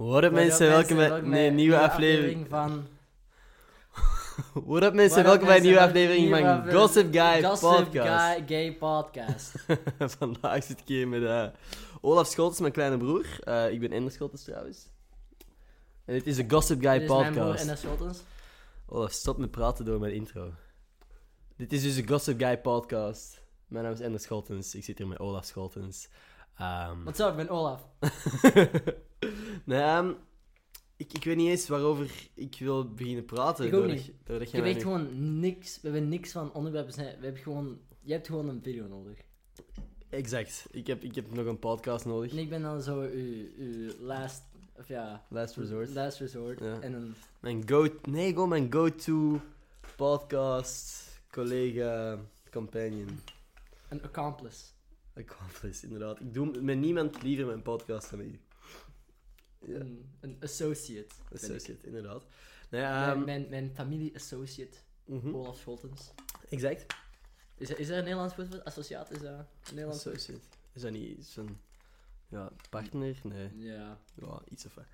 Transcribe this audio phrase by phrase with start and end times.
[0.00, 2.48] What up mensen, welkom bij nee, een nieuwe aflevering.
[2.48, 2.86] van
[4.66, 7.68] What up mensen, up, welkom bij een nieuwe aflevering nieuwe van aflevering- Gossip Guy Gossip
[7.68, 8.34] Podcast.
[8.34, 9.52] Guy Gay Podcast.
[10.18, 11.46] Vandaag zit ik hier met eh,
[12.00, 13.26] Olaf Scholtens, mijn kleine broer.
[13.40, 14.88] Eh, ik ben Ender Scholtens trouwens.
[16.04, 17.66] En dit is de Gossip Guy Dit is mijn broer Podcast.
[17.66, 18.22] en is Schotens.
[18.86, 20.52] Olaf, stop met praten door mijn intro.
[21.56, 23.42] Dit is dus de Gossip Guy Podcast.
[23.66, 26.08] Mijn naam is Ender Scholtens, ik zit hier met Olaf Scholtens.
[26.56, 27.80] Ehm, Wat zo, ik ben Olaf.
[29.64, 30.12] nee, ehm,
[30.96, 33.66] ik, ik weet niet eens waarover ik wil beginnen praten.
[33.66, 34.12] Ik ook doordat- niet.
[34.24, 36.92] doordat echt nu- gewoon niks, we hebben niks van onderwerpen.
[36.92, 39.18] zijn- We hebben gewoon, je hebt gewoon een video nodig.
[40.08, 40.66] Exact.
[40.70, 42.30] Ik heb, ik heb nog een podcast nodig.
[42.32, 44.42] En ik ben dan zo uw, uw last,
[44.76, 45.94] of ja, Last resort.
[45.94, 46.58] last resort.
[46.60, 46.80] Ja.
[46.80, 47.88] En een, Mijn go...
[48.02, 49.40] Nee, gewoon mijn go-to
[49.96, 52.18] podcast, collega,
[52.50, 53.20] companion.
[53.88, 54.64] een accomplice.
[55.16, 56.20] Accomplice, inderdaad.
[56.20, 58.40] Ik doe met niemand liever mijn podcast dan met u.
[59.66, 61.14] Ja, Een, een associate.
[61.32, 62.24] associate, inderdaad.
[62.70, 66.10] Nee, Mijn, ehm, mijn, mijn familie associate, mhm, Olaf Scholtens.
[66.48, 66.86] Exact.
[67.56, 69.10] Is er, is er een Nederlands woord voor associaat?
[69.10, 69.44] Is dat een
[69.74, 70.06] Nederlands?
[70.06, 70.40] Associate.
[70.72, 71.60] Is dat niet zo'n...
[72.28, 73.20] Ja, partner?
[73.22, 73.50] Nee.
[73.56, 73.98] Ja.
[74.14, 74.84] Ja, iets of wat.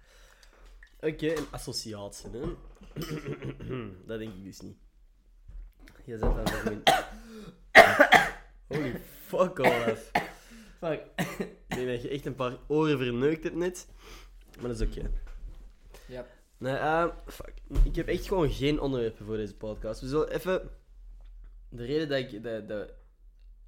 [1.00, 2.40] Oké, een associatie, hè?
[4.06, 4.76] dat denk ik dus niet.
[6.04, 6.82] Je zet dan gewoon...
[8.66, 10.10] Holy fuck, Olaf.
[10.78, 11.00] Fuck.
[11.68, 13.86] Ik denk dat je echt een paar oren verneukt hebt net.
[14.56, 15.10] Maar dat is oké.
[16.06, 16.26] Ja.
[16.58, 17.52] Nee, eh, fuck.
[17.84, 20.00] Ik heb echt gewoon geen onderwerpen voor deze podcast.
[20.00, 20.70] We zullen even...
[21.68, 22.90] De reden dat ik, dat, dat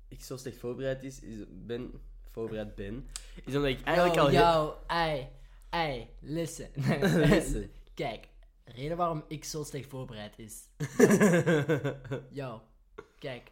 [0.09, 1.93] ik zo slecht voorbereid is, is, ben,
[2.31, 3.09] voorbereid ben,
[3.45, 4.33] is omdat ik eigenlijk yo, al...
[4.33, 5.29] Yo, ei,
[5.71, 6.71] ei, listen.
[7.01, 7.71] Listen.
[7.95, 8.29] Kijk,
[8.65, 10.69] de reden waarom ik zo slecht voorbereid is.
[12.41, 12.63] Yo,
[13.19, 13.51] kijk.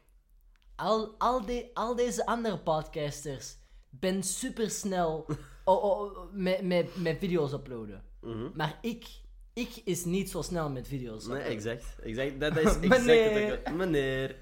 [0.76, 3.56] Al, al, de, al deze andere podcasters
[3.90, 5.26] ben super snel
[5.66, 8.02] oh, oh, met, met, met video's uploaden.
[8.20, 8.48] Mhm.
[8.54, 9.06] Maar ik,
[9.52, 11.96] ik is niet zo snel met video's Nee, exact.
[12.02, 12.40] exact.
[12.40, 13.52] Dat, dat is exact Meneer.
[13.52, 13.72] ik...
[13.72, 14.36] Meneer.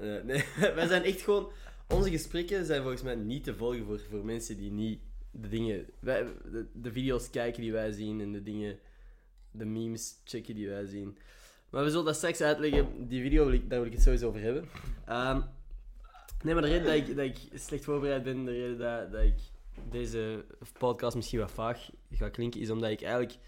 [0.00, 0.44] Eh, nee,
[0.78, 1.50] wij zijn echt gewoon...
[1.88, 5.86] Onze gesprekken zijn volgens mij niet te volgen voor, voor mensen die niet de dingen...
[5.98, 8.78] Wij, de, de video's kijken die wij zien en de dingen...
[9.50, 11.18] De memes checken die wij zien.
[11.70, 13.08] Maar we zullen dat straks uitleggen.
[13.08, 14.68] Die video, wil ik, daar wil ik het sowieso over hebben.
[15.06, 15.40] Ehm,
[16.42, 19.22] nee, maar de reden dat ik, dat ik slecht voorbereid ben, de reden dat, dat
[19.22, 19.40] ik
[19.90, 20.44] deze
[20.78, 23.38] podcast misschien wat vaag ga klinken, is omdat ik eigenlijk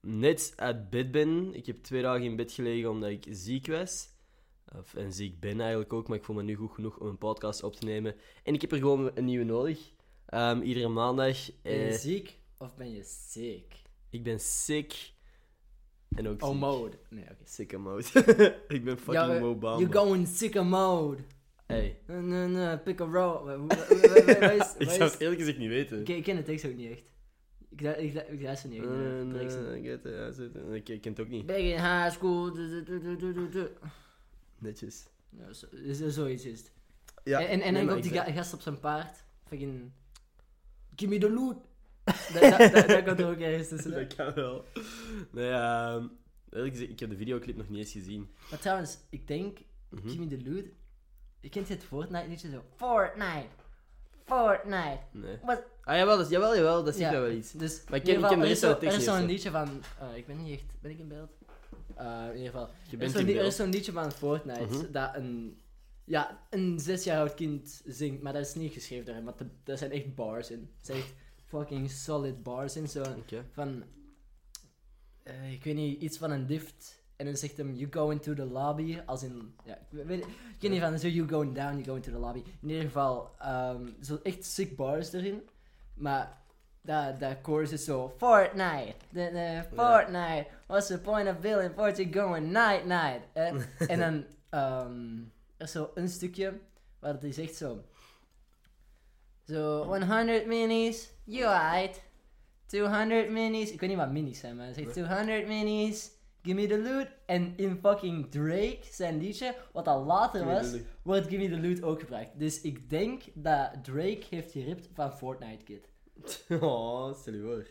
[0.00, 1.54] net uit bed ben.
[1.54, 4.08] Ik heb twee dagen in bed gelegen omdat ik ziek was.
[4.78, 7.18] Of, en ziek ben eigenlijk ook, maar ik voel me nu goed genoeg om een
[7.18, 8.14] podcast op te nemen.
[8.42, 9.92] En ik heb er gewoon een nieuwe nodig.
[10.26, 11.50] Ehm, iedere maandag.
[11.62, 13.74] Ben je Eh, ziek of ben je sick?
[14.10, 15.12] ik ben sick.
[16.08, 16.58] En ook Oh, ziek.
[16.58, 16.98] mode.
[17.10, 17.34] Nee, oké.
[17.44, 18.02] Sicko mode.
[18.68, 19.78] ik ben fucking Ja, Mo Bamba.
[19.78, 21.22] You going sicko mode.
[21.66, 21.98] Hey.
[22.06, 23.04] Nee, nee, nee, pick a
[24.52, 26.06] is- ik zou het eerlijk gezegd niet weten.
[26.06, 27.02] Ik, ken de tekst ook niet echt.
[27.68, 27.80] Ik,
[28.28, 31.46] ik, luister niet echt naar ik ken het ook niet.
[31.46, 32.56] Back in high school.
[34.58, 35.06] Netjes.
[35.30, 36.72] Ja, zo- is zoiets is het.
[37.24, 39.24] Ja, en en, dan komt die gast op zijn paard.
[39.48, 39.90] Fucking...
[40.96, 41.56] Give me the loot.
[42.04, 43.90] dat, dat, dat, dat komt er ook ergens tussen.
[43.90, 44.64] Dat kan wel.
[45.30, 46.04] Nee, ehm,
[46.90, 48.28] ik heb de videoclip nog niet eens gezien.
[48.50, 49.58] Maar trouwens, ik denk...
[49.88, 50.08] Mhm.
[50.08, 50.64] Give me the loot.
[51.40, 52.62] Je kent het Fortnite liedje zo.
[52.76, 53.46] Fortnite.
[54.24, 54.98] Fortnite.
[55.12, 55.38] Nee.
[55.82, 57.20] Ah, jawel, dat, jawel, jawel, dat zegt Ja.
[57.20, 57.52] wel iets.
[57.52, 59.16] Dus Maar ik ik ken de geval, rest er van de is tekst zo- Er
[59.16, 59.82] is zo'n liedje van...
[60.10, 60.80] eh, ik ben niet echt...
[60.80, 61.30] Ben ik in beeld?
[61.94, 62.68] Eh, in ieder geval.
[62.88, 64.92] Je Er is bent in er is zo'n liedje van Fortnite Mhm.
[64.92, 65.60] dat een,
[66.04, 69.42] ja, een zes jaar oud kind zingt, maar dat is niet geschreven door hem, dat-
[69.64, 70.60] daar zijn echt bars in.
[70.60, 71.14] Er zijn echt
[71.44, 73.02] fucking solid bars in, zo
[73.52, 73.84] van,
[75.22, 77.04] eh, ik weet niet, iets van een lift.
[77.16, 80.60] En dan zegt hem, you go into the lobby, als in, ja, ik weet, ik
[80.60, 82.42] weet niet van, zo you going down, you go into the lobby.
[82.62, 85.48] In ieder geval, ehm, zo echt sick bars erin,
[85.94, 86.38] maar
[86.80, 92.12] dat, dat chorus is zo, Fortnite, the, Fortnite, what's the point of building fort you
[92.12, 93.20] going night night.
[93.32, 93.54] Eh,
[93.92, 95.16] en dan, ehm,
[95.56, 96.58] er is zo een stukje,
[96.98, 97.84] waar het is echt zo,
[99.46, 102.04] zo, 100 minis, you right.
[102.66, 103.70] 200 minis.
[103.72, 106.10] Ik weet niet wat minis zijn, maar hij zegt 200 minis.
[106.46, 107.08] Give me the loot.
[107.24, 111.82] En in fucking Drake, zijn liedje, wat al later was, wordt Give me the loot
[111.82, 112.38] ook gebruikt.
[112.38, 115.88] Dus ik denk dat Drake heeft geript van Fortnite Kid.
[116.62, 117.66] Oh, stel je voor.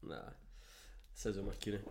[0.00, 0.24] Nou.
[0.24, 1.82] Dat zou zomaar kunnen.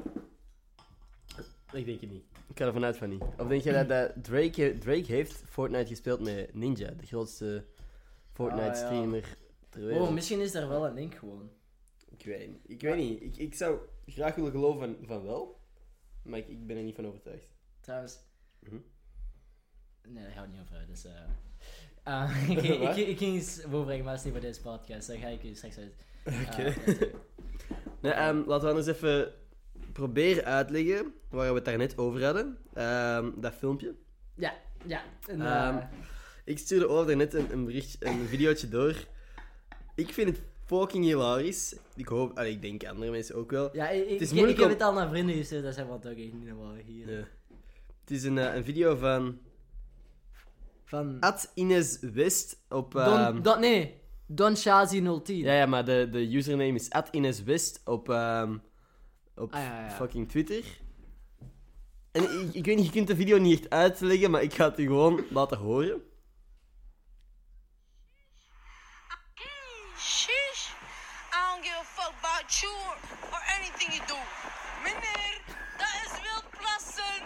[1.71, 2.23] Ik denk het niet.
[2.47, 3.23] Ik ga ervan uit van niet.
[3.37, 7.65] Of denk je dat, dat Drake, Drake heeft Fortnite gespeeld met Ninja, de grootste
[8.33, 9.37] Fortnite-streamer
[9.69, 10.07] ter wereld?
[10.07, 11.49] Oh, misschien is daar wel een link gewoon.
[12.09, 12.61] Ik weet niet.
[12.65, 13.21] Ik, weet niet.
[13.21, 15.58] Ik, ik zou graag willen geloven van, van wel,
[16.21, 17.47] maar ik, ik ben er niet van overtuigd.
[17.79, 18.17] Trouwens.
[18.59, 18.75] Mhm.
[20.07, 20.87] Nee, daar gaan we niet over uit.
[20.87, 21.11] Dus, eh
[22.03, 25.07] eh, ik, ik, ik, ik ging iets overbrengen, maar dat is niet voor deze podcast.
[25.07, 25.93] Daar ga ik straks uit.
[26.49, 26.63] Oké.
[26.63, 26.97] Is-
[28.01, 29.31] Nee, ehm, laten we anders even
[29.93, 32.57] proberen uitleggen waar we het daarnet over hadden.
[32.73, 33.95] Ehm, dat filmpje.
[34.35, 34.53] ja,
[34.85, 35.03] ja.
[35.27, 35.83] En, Ehm, eh,
[36.43, 39.05] Ik stuurde over net een, een bericht, een videootje door.
[39.95, 41.75] Ik vind het fucking hilarisch.
[41.95, 43.69] Ik hoop, allee, ik denk andere mensen ook wel.
[43.75, 45.63] ja, ik, ik, is ik, moeilijk heb om- het al naar vrienden gestuurd.
[45.63, 47.11] Dat zijn wat ook echt niet normaal hier.
[47.11, 47.27] Ja.
[48.01, 49.39] Het is een, eh, een video van
[50.85, 52.91] Van Ad Ines West op...
[52.91, 55.37] Don, ehm, Don, nee, Don Shazi 010.
[55.37, 58.57] ja, ja, maar de, de username is Ad Ines West op, ehm,
[59.35, 59.89] op Ah, ja, ja.
[59.89, 60.63] fucking Twitter.
[62.11, 64.65] En ik, ik weet niet, je kunt de video niet echt uitleggen, maar ik ga
[64.67, 66.01] het je gewoon laten horen.
[69.97, 70.69] Sheesh.
[71.33, 72.95] I don't give a fuck about you or,
[73.33, 74.17] or anything you do.
[74.83, 75.35] Meneer,
[75.77, 77.19] dat is wildplassen.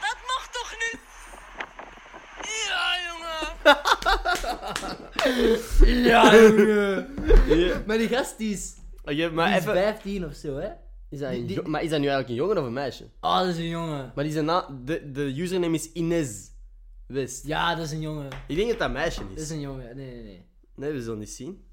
[0.00, 1.00] Dat mag toch niet?
[2.66, 3.48] Ja, jongen.
[5.84, 7.14] Ja, jongen.
[7.48, 7.82] Ja.
[7.86, 8.74] Maar die gast die is,
[9.04, 9.74] Oké, maar die is even...
[9.74, 10.68] 15 of zo, hè?
[11.10, 12.72] Is dat die- een die- jo- maar is dat nu eigenlijk een jongen of een
[12.72, 13.10] meisje?
[13.20, 14.12] Oh, dat is een jongen.
[14.14, 14.68] Maar die zijn na...
[14.84, 16.50] de, de username is Ines
[17.06, 17.46] West.
[17.46, 18.28] Ja, dat is een jongen.
[18.48, 19.42] Ik denk dat dat een meisje Dat is.
[19.42, 19.96] is een jongen.
[19.96, 20.46] Nee, nee, nee.
[20.74, 21.64] Nee, we zullen niet zien.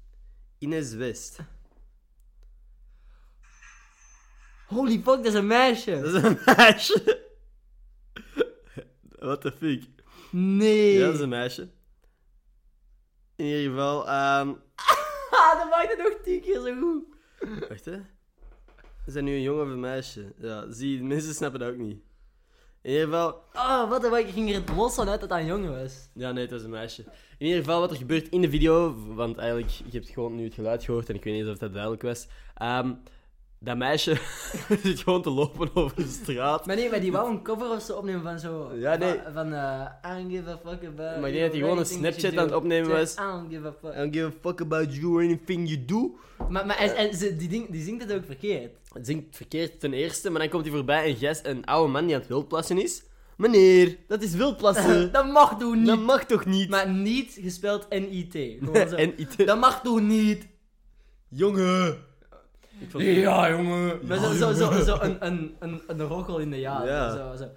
[0.58, 1.38] Ines West.
[4.66, 6.00] Holy fuck, dat is een meisje.
[6.00, 7.26] Dat is een meisje.
[9.18, 9.82] What the fuck?
[10.30, 10.92] Nee.
[10.98, 11.68] Ja, dat is een meisje.
[13.38, 14.48] In ieder geval, ehm
[15.40, 17.04] Ah, dat maakt het nog tien keer zo goed.
[17.68, 17.96] Wacht hè.
[19.06, 20.32] Is dat nu een jongen of een meisje?
[20.38, 21.98] Ja, zie, de mensen snappen dat ook niet.
[22.82, 25.46] In ieder geval, Oh, wat een Ik ging er los van uit dat dat een
[25.46, 26.08] jongen was.
[26.14, 27.02] ja nee, het is een meisje.
[27.38, 30.44] In ieder geval, wat er gebeurt in de video, want eigenlijk, je hebt gewoon nu
[30.44, 32.26] het geluid gehoord en ik weet niet of dat duidelijk was.
[32.54, 32.94] Ehm,
[33.60, 34.18] dat meisje
[34.82, 36.66] zit gewoon te lopen over de straat.
[36.66, 38.72] Maar nee, maar die wou een cover of zo opnemen van zo...
[38.74, 39.20] Ja, nee.
[39.24, 41.20] Van, van eh, I don't give a fuck about...
[41.20, 43.14] Maar denk dat hij gewoon een Snapchat aan het opnemen was.
[43.14, 43.92] I don't give a fuck.
[43.92, 46.18] I don't give a fuck about you or anything you do.
[46.48, 48.72] Maar, maar en, en ze, die, ding, die zingt het ook verkeerd.
[48.92, 52.04] Het zingt verkeerd ten eerste, maar dan komt hij voorbij en gast, een oude man
[52.04, 53.02] die aan het wildplassen is.
[53.36, 55.12] Meneer, dat is wildplassen.
[55.12, 55.86] dat mag toch niet?
[55.86, 56.68] dat mag toch niet?
[56.68, 58.36] Maar niet gespeld N-I-T.
[59.46, 60.46] Dat mag toch niet?
[61.28, 62.07] Jongen!
[62.80, 63.04] Ik vond...
[63.04, 64.06] Ja, jongen.
[64.06, 66.84] Maar zo, zo, zo, zo een, een, een, een roggel in de ja.
[66.84, 67.16] Ja.
[67.16, 67.50] Zo, zo.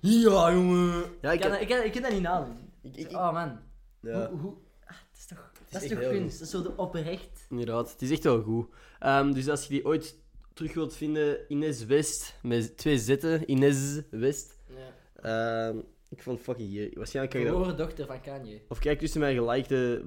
[0.00, 1.04] Ja, jongen.
[1.20, 1.60] Ja, Ik ik kan, heb...
[1.60, 2.56] ik, kan, ik kan dat niet nadoen.
[2.82, 3.58] Ik, ik, Oh man.
[4.00, 4.28] ja.
[4.30, 4.54] Hoe, hoe...
[4.84, 6.38] Ah, het is toch, dat is toch kunst?
[6.38, 7.46] Dat is zo de oprecht.
[7.50, 8.66] Inderdaad, het is echt wel goed.
[8.98, 10.18] Ehm, dus als je die ooit
[10.54, 14.58] terug wilt vinden, Ines West, met twee zetten, Ines West.
[14.68, 15.68] Ja.
[15.68, 15.76] Ehm,
[16.08, 16.90] ik vond fucking hier.
[16.94, 17.78] Waarschijnlijk kan je dat...
[17.78, 18.62] Dochter van Kanye.
[18.68, 20.02] Of kijk tussen mijn gelikte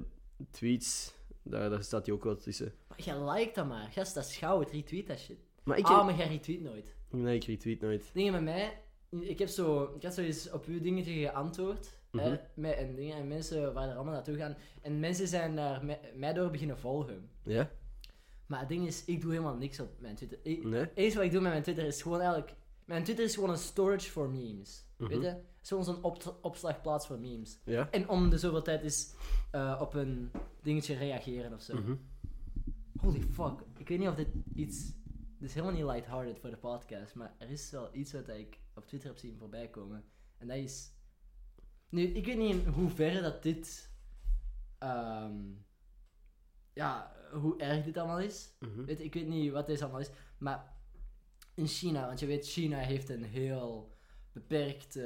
[0.50, 1.12] tweets,
[1.42, 2.74] daar, daar staat die ook wel tussen.
[2.88, 3.88] Maar jij liked dat maar.
[3.92, 4.70] Gast, dat is goud.
[4.70, 5.38] Retweet dat shit.
[5.62, 5.86] Maar ik...
[5.86, 6.94] Ah, maar jij retweet nooit.
[7.10, 8.10] Nee, ik retweet nooit.
[8.12, 8.82] Dingen met mij...
[9.10, 9.92] Ik heb zo...
[9.96, 11.98] Ik had zo eens op uw dingetje geantwoord.
[12.10, 12.24] Mhm.
[12.24, 13.16] hè, met en dingen.
[13.16, 14.56] En mensen waren er allemaal naartoe gaan.
[14.82, 17.30] En mensen zijn daar mij, mij door beginnen volgen.
[17.44, 17.70] Ja?
[18.46, 20.38] Maar het ding is, ik doe helemaal niks op mijn Twitter.
[20.42, 20.80] Ik, Nee?
[20.80, 22.54] Het enige wat ik doe met mijn Twitter is gewoon eigenlijk...
[22.84, 24.84] Mijn Twitter is gewoon een storage voor memes.
[24.96, 25.10] Mhm.
[25.10, 25.26] Weet je?
[25.26, 27.58] Het is gewoon zo'n op, opslagplaats voor memes.
[27.64, 27.88] Ja?
[27.90, 29.14] En om de zoveel tijd eens
[29.50, 30.30] eh, op een
[30.62, 31.74] dingetje reageren of zo.
[31.74, 31.94] Mhm.
[32.98, 33.64] Holy fuck.
[33.78, 34.92] Ik weet niet of dit iets...
[35.38, 38.58] Dit is helemaal niet lighthearted voor de podcast, maar er is wel iets wat ik
[38.74, 40.04] op Twitter heb zien voorbij komen.
[40.38, 40.92] En dat is...
[41.88, 43.90] Nu, ik weet niet in hoeverre dat dit...
[44.78, 45.38] ehm,
[46.72, 48.52] ja, hoe erg dit allemaal is.
[48.58, 48.84] Mhm.
[48.84, 50.72] Weet, ik weet niet wat deze allemaal is, maar
[51.54, 53.94] in China, want je weet, China heeft een heel
[54.32, 54.98] beperkt...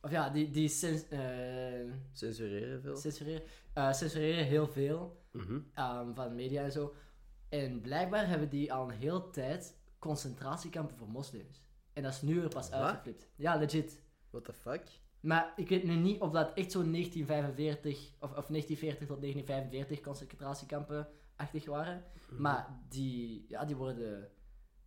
[0.00, 2.96] of ja, die, die sens, eh, Censureren veel?
[2.96, 3.42] censureren,
[3.72, 5.52] eh, censureren heel veel Mhm.
[5.78, 6.94] um, van media en zo.
[7.48, 11.66] En blijkbaar hebben die al een hele tijd concentratiekampen voor moslims.
[11.92, 12.80] En dat is nu er pas Wat?
[12.80, 13.28] uitgeflipt.
[13.36, 14.02] Ja, legit.
[14.30, 14.82] What the fuck?
[15.20, 20.00] Maar ik weet nu niet of dat echt zo'n 1945 of, of 1940 tot 1945
[20.00, 22.04] concentratiekampen achtig waren.
[22.30, 22.42] Mhm.
[22.42, 24.30] Maar die, ja, die worden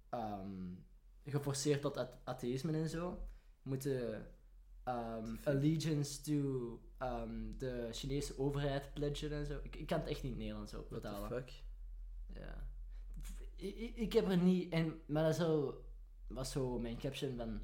[0.10, 0.74] ehm,
[1.26, 3.20] geforceerd tot at- atheïsme en zo.
[3.62, 4.28] Moeten
[4.84, 9.60] ehm, allegiance to ehm, de Chinese overheid pledgen en zo.
[9.64, 11.52] Ik, ik kan het echt niet het Nederlands zo What the fuck?
[12.34, 12.68] Ja.
[13.56, 14.72] Ik, ik- heb er niet...
[14.74, 15.82] En, maar dat zo,
[16.28, 17.62] was zo mijn caption van...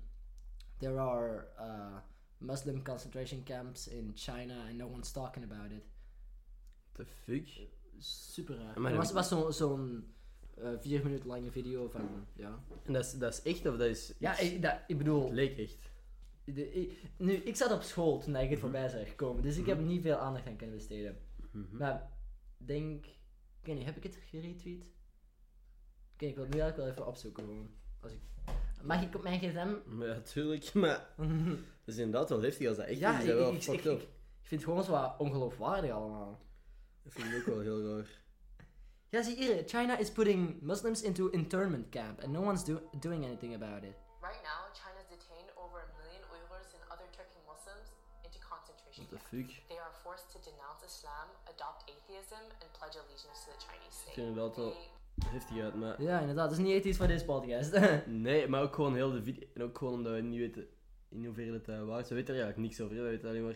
[0.77, 1.97] There are uh,
[2.37, 5.83] Muslim concentration camps in China and no one's talking about it.
[6.91, 7.47] The fuck?
[7.99, 8.81] Super raar.
[8.81, 10.13] Maar was, was zo- zo'n
[10.57, 12.59] eh, vier minuten lange video van, ja.
[12.83, 14.13] En dat is, dat is echt of dat is...
[14.19, 15.90] Ja, ik, dat, ik bedoel, leek echt.
[16.53, 19.65] De- ik- nu, ik zat op school toen ik het voorbij zag komen, dus ik
[19.65, 21.17] heb niet veel aandacht aan kunnen besteden.
[21.51, 21.77] Mhm.
[21.77, 22.11] Maar,
[22.57, 24.91] denk, ik weet niet, heb ik het geretweet?
[26.13, 27.69] Oké, ik wil het nu eigenlijk wel even opzoeken gewoon.
[27.99, 28.19] Als ik...
[28.83, 29.99] Mag ik op mijn gsm?
[29.99, 31.15] Ja, tuurlijk, maar
[31.85, 33.25] is inderdaad wel heftig als dat echt ja, is.
[33.25, 33.81] wel ik, ik,
[34.41, 36.41] vind het gewoon zo wat ongeloofwaardig allemaal.
[37.03, 38.19] Dat vind ik ook wel heel raar.
[39.09, 39.63] Ja, zie hier.
[39.65, 43.95] China is putting Muslims into internment camp and no one's do doing anything about it.
[44.21, 44.60] Right now,
[49.31, 49.49] fuck?
[49.67, 54.01] They are forced to denounce Islam, adopt atheism, and pledge allegiance to the Chinese Ik
[54.01, 54.13] state.
[54.13, 54.73] vind het wel
[55.25, 56.01] heftig uit, maar...
[56.01, 56.49] Ja, inderdaad.
[56.49, 57.71] Dat is niet ethisch voor deze podcast.
[58.27, 59.47] Nee, maar ook gewoon heel de video.
[59.53, 60.67] En ook gewoon omdat we niet weten
[61.09, 62.09] in hoeverre het uh, waar is.
[62.09, 62.95] We weten er eigenlijk niks over.
[62.95, 63.55] We weten alleen maar...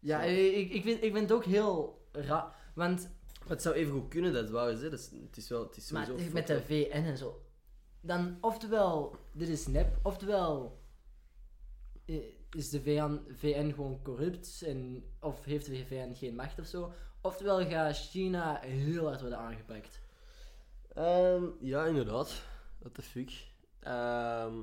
[0.00, 0.28] ja, Zo.
[0.28, 2.54] ik, ik, vind, ik vind het ook heel raar.
[2.74, 3.10] Want
[3.40, 4.80] Maar het zou even goed kunnen dat het waar is.
[4.82, 4.90] Hè.
[4.90, 5.62] Dat is het is wel...
[5.62, 6.74] Het is maar sowieso met fucked de.
[6.90, 7.42] VN en zo.
[8.00, 10.80] Dan, oftewel, dit is nep, oftewel
[12.04, 12.16] eh,
[12.54, 16.92] is de VN, VN gewoon corrupt en, of heeft de VN geen macht of zo.
[17.20, 20.00] Oftewel gaat China heel hard worden aangepakt.
[20.94, 22.42] Ehm, ja, inderdaad.
[22.78, 23.30] What the fuck.
[23.80, 24.54] Ehm,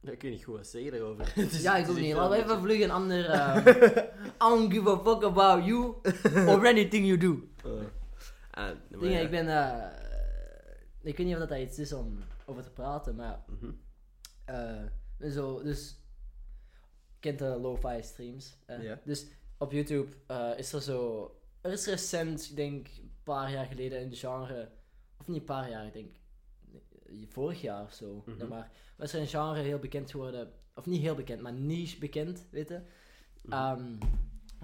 [0.00, 1.32] ja, ik weet niet goed wat zeggen daarover.
[1.38, 2.14] Is- ja, ik ook niet.
[2.14, 3.24] Laten we even vlug een ander...
[3.30, 5.94] ehm, I don't give a fuck about you
[6.52, 7.48] or anything you do.
[7.64, 7.70] eh,
[8.50, 9.18] ah, maar Dingen, ja.
[9.20, 9.48] ik ben...
[9.48, 10.06] eh,
[11.02, 13.44] ik weet niet of dat iets is om over te praten, maar...
[13.46, 13.70] Mhm.
[14.44, 15.96] eh, zo, dus...
[17.20, 18.56] Kent de lo-fi streams.
[18.66, 18.92] eh.
[19.04, 19.26] Dus
[19.58, 21.30] op YouTube eh, is er zo...
[21.60, 24.68] Er is recent, ik denk een paar jaar geleden, een genre...
[25.18, 26.16] Of niet een paar jaar, ik denk...
[27.28, 28.70] Vorig jaar of zo, zeg maar.
[28.96, 30.52] Maar is er een genre heel bekend geworden...
[30.74, 32.80] Of niet heel bekend, maar niche bekend, weet je.
[33.42, 33.52] Mhm.
[33.52, 33.96] Ehm,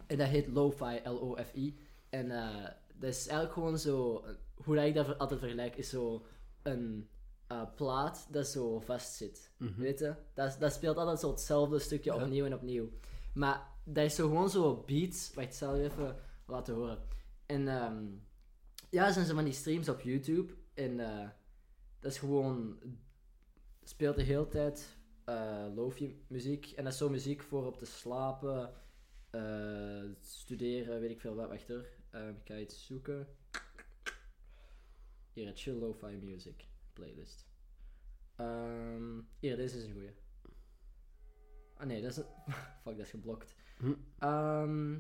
[0.07, 1.79] en dat heet Lo-Fi, L-O-F-I.
[2.09, 4.25] En eh, dat is eigenlijk gewoon zo...
[4.55, 6.27] Hoe dat ik dat altijd vergelijk, is zo
[6.63, 7.09] een
[7.47, 9.51] eh, plaat dat zo vast zit.
[9.57, 9.81] Mhm.
[9.81, 10.15] Weet je?
[10.35, 12.23] Dat, dat speelt altijd zo hetzelfde stukje Ja.
[12.23, 12.91] opnieuw en opnieuw.
[13.35, 15.35] Maar dat is zo gewoon zo beats.
[15.35, 16.99] Wacht, ik zal je even laten horen.
[17.47, 18.05] En ehm,
[18.91, 20.53] ja, zijn zo van die streams op YouTube.
[20.75, 21.29] En eh,
[22.01, 22.79] dat is gewoon...
[23.83, 26.71] Speelt de hele tijd eh lofi muziek.
[26.71, 28.73] En dat is zo muziek voor op te slapen,
[30.21, 31.49] studeren, weet ik veel wat.
[31.49, 31.87] Wacht hoor.
[32.11, 33.27] Ehm, ik ga iets zoeken.
[35.33, 37.47] Hier, chill lo-fi music playlist.
[38.37, 40.15] Ehm hier, deze is een goeie.
[41.77, 42.27] Ah nee, dat is een...
[42.83, 43.55] Fuck, dat is geblokt.
[43.79, 43.95] Hm.
[44.19, 44.95] Ehm,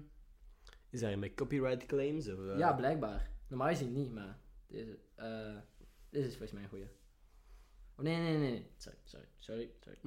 [0.90, 2.28] Is dat met copyright claims?
[2.28, 2.58] Of, eh?
[2.58, 3.30] ja, blijkbaar.
[3.48, 5.56] Normaal gezien niet, maar deze, eh,
[6.10, 6.88] deze is volgens mij een goeie.
[7.96, 8.70] Oh nee, nee, nee, nee.
[8.76, 9.98] Sorry, sorry, sorry, sorry.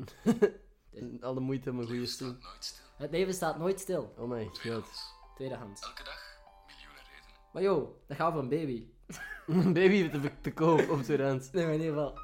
[1.22, 2.38] Al de moeite om een goede stream.
[2.98, 4.14] Het leven staat nooit stil.
[4.18, 5.16] Oh my god.
[5.36, 5.82] Tweedehands.
[5.82, 7.36] Elke dag miljoenen redenen.
[7.54, 8.88] Maar yo, dat gaat voor een baby.
[9.48, 11.52] Een baby te, te koop op tweedehands.
[11.52, 12.20] Nee, maar in ieder geval.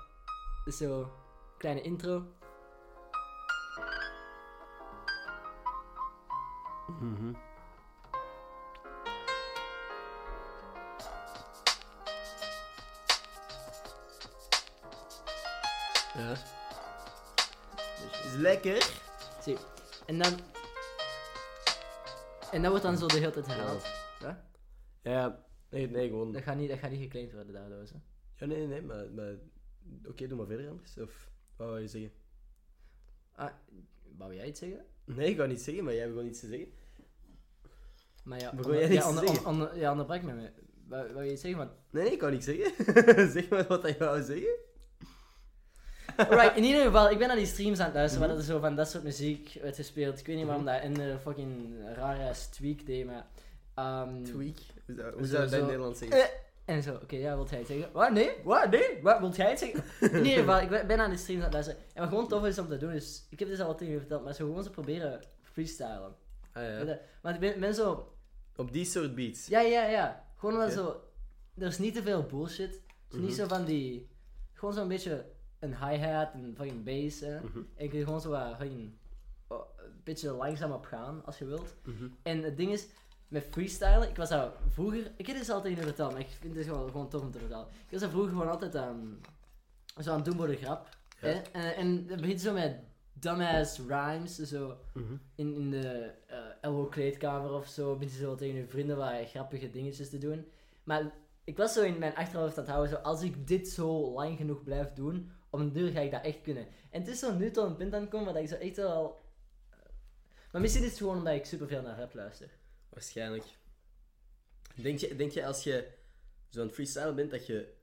[0.66, 1.12] Dus zo,
[1.58, 2.24] kleine intro.
[7.00, 7.34] Mhm.
[16.14, 16.32] Ja.
[18.24, 18.90] Is lekker.
[19.42, 19.58] Zie.
[20.06, 20.40] En dan...
[22.52, 23.86] En dat wordt dan zo de hele tijd herhaald.
[24.20, 24.44] Ja?
[25.02, 26.32] Ja, nee, nee, gewoon.
[26.32, 27.88] Dat gaat niet, dat gaat niet geclaimd worden daardoor.
[27.88, 27.96] Zo.
[28.36, 29.10] Ja, nee, nee, nee, maar.
[29.12, 29.34] maar
[30.08, 30.98] Oké, doe maar verder anders.
[30.98, 32.12] Of wat wou je zeggen?
[33.36, 33.52] Ah,
[34.18, 34.86] wou jij iets zeggen?
[35.06, 36.68] Nee, ik wou niet zeggen, maar jij hebt gewoon iets te zeggen.
[38.24, 39.46] Maar ja, Begon jij ja, iets te onder, zeggen?
[39.46, 40.34] onder, ja, onderbrak me.
[40.34, 40.50] mee.
[40.88, 41.60] Wou, wou je iets zeggen?
[41.60, 41.72] Want...
[41.92, 43.32] Nee, nee, ik wou niks zeggen.
[43.36, 44.56] zeg maar wat je wou zeggen.
[46.18, 48.36] Alright, in ieder geval, ik ben naar die streams aan het luisteren, Mhm.
[48.36, 50.20] waar dat er zo van dat soort muziek werd gespeeld.
[50.20, 53.28] Ik weet niet waarom dat in de fucking rare tweak deed, maar...
[53.76, 54.58] ehm, Tweak.
[54.86, 56.18] Hoe zou, hoe dat in Nederlands zeggen?
[56.20, 56.30] Eh,
[56.66, 57.92] en zo, oké, ja, wilt jij het zeggen?
[57.92, 58.12] Wat?
[58.12, 58.32] Nee?
[58.44, 58.70] Wat?
[58.70, 59.00] Nee?
[59.02, 59.20] Wat?
[59.20, 59.84] Wilt jij het zeggen?
[60.00, 61.82] In ieder geval, ik ben aan de streams aan het luisteren.
[61.94, 63.28] En wat gewoon tof is om te doen, is...
[63.30, 66.16] Ik heb dit al wat tegen je verteld, maar zo gewoon zo proberen freestylen.
[66.54, 67.00] Ah, ja.
[67.22, 68.14] Want ik ben, ben zo...
[68.56, 69.48] Op die soort beats.
[69.48, 70.26] Ja, ja, ja.
[70.38, 71.02] Gewoon wel zo...
[71.58, 72.72] Er is niet te veel bullshit.
[73.08, 73.34] Het is niet Mhm.
[73.40, 74.10] zo van die...
[74.54, 75.26] Gewoon zo'n beetje
[75.60, 77.40] een hi-hat en fucking bass, hè.
[77.40, 77.58] Mhm.
[77.76, 78.92] En je kunt gewoon zo wat fucking...
[79.48, 81.76] oh, een beetje langzaam op gaan, als je wilt.
[81.84, 82.08] Mhm.
[82.24, 82.88] En het ding is,
[83.28, 86.30] met freestylen, ik was daar vroeger, ik heb dit al tegen je verteld, maar ik
[86.40, 87.68] vind het gewoon, gewoon tof om te vertellen.
[87.68, 89.20] Ik was daar vroeger gewoon altijd aan,
[90.02, 90.90] zo aan het doen voor de grap.
[91.22, 91.28] Ja.
[91.28, 91.34] Hè?
[91.52, 92.76] En, en het begint zo met
[93.14, 95.14] dumbass rhymes, zo Mhm.
[95.36, 96.38] in, in de eh
[96.72, 100.48] LO kleedkamer of zo, begint je zo tegen je vrienden wat grappige dingetjes te doen.
[100.84, 101.12] Maar
[101.44, 104.38] ik was zo in mijn achterhoofd aan het houden, zo, als ik dit zo lang
[104.38, 106.66] genoeg blijf doen, op een duur ga ik dat echt kunnen.
[106.90, 109.22] En het is zo nu tot een punt aankomen waar ik zo echt wel...
[110.52, 112.50] Maar misschien is het gewoon omdat ik superveel naar rap luister.
[112.94, 113.46] Waarschijnlijk.
[114.76, 115.92] Denk je, denk je als je
[116.50, 117.74] zo'n freestyle bent dat je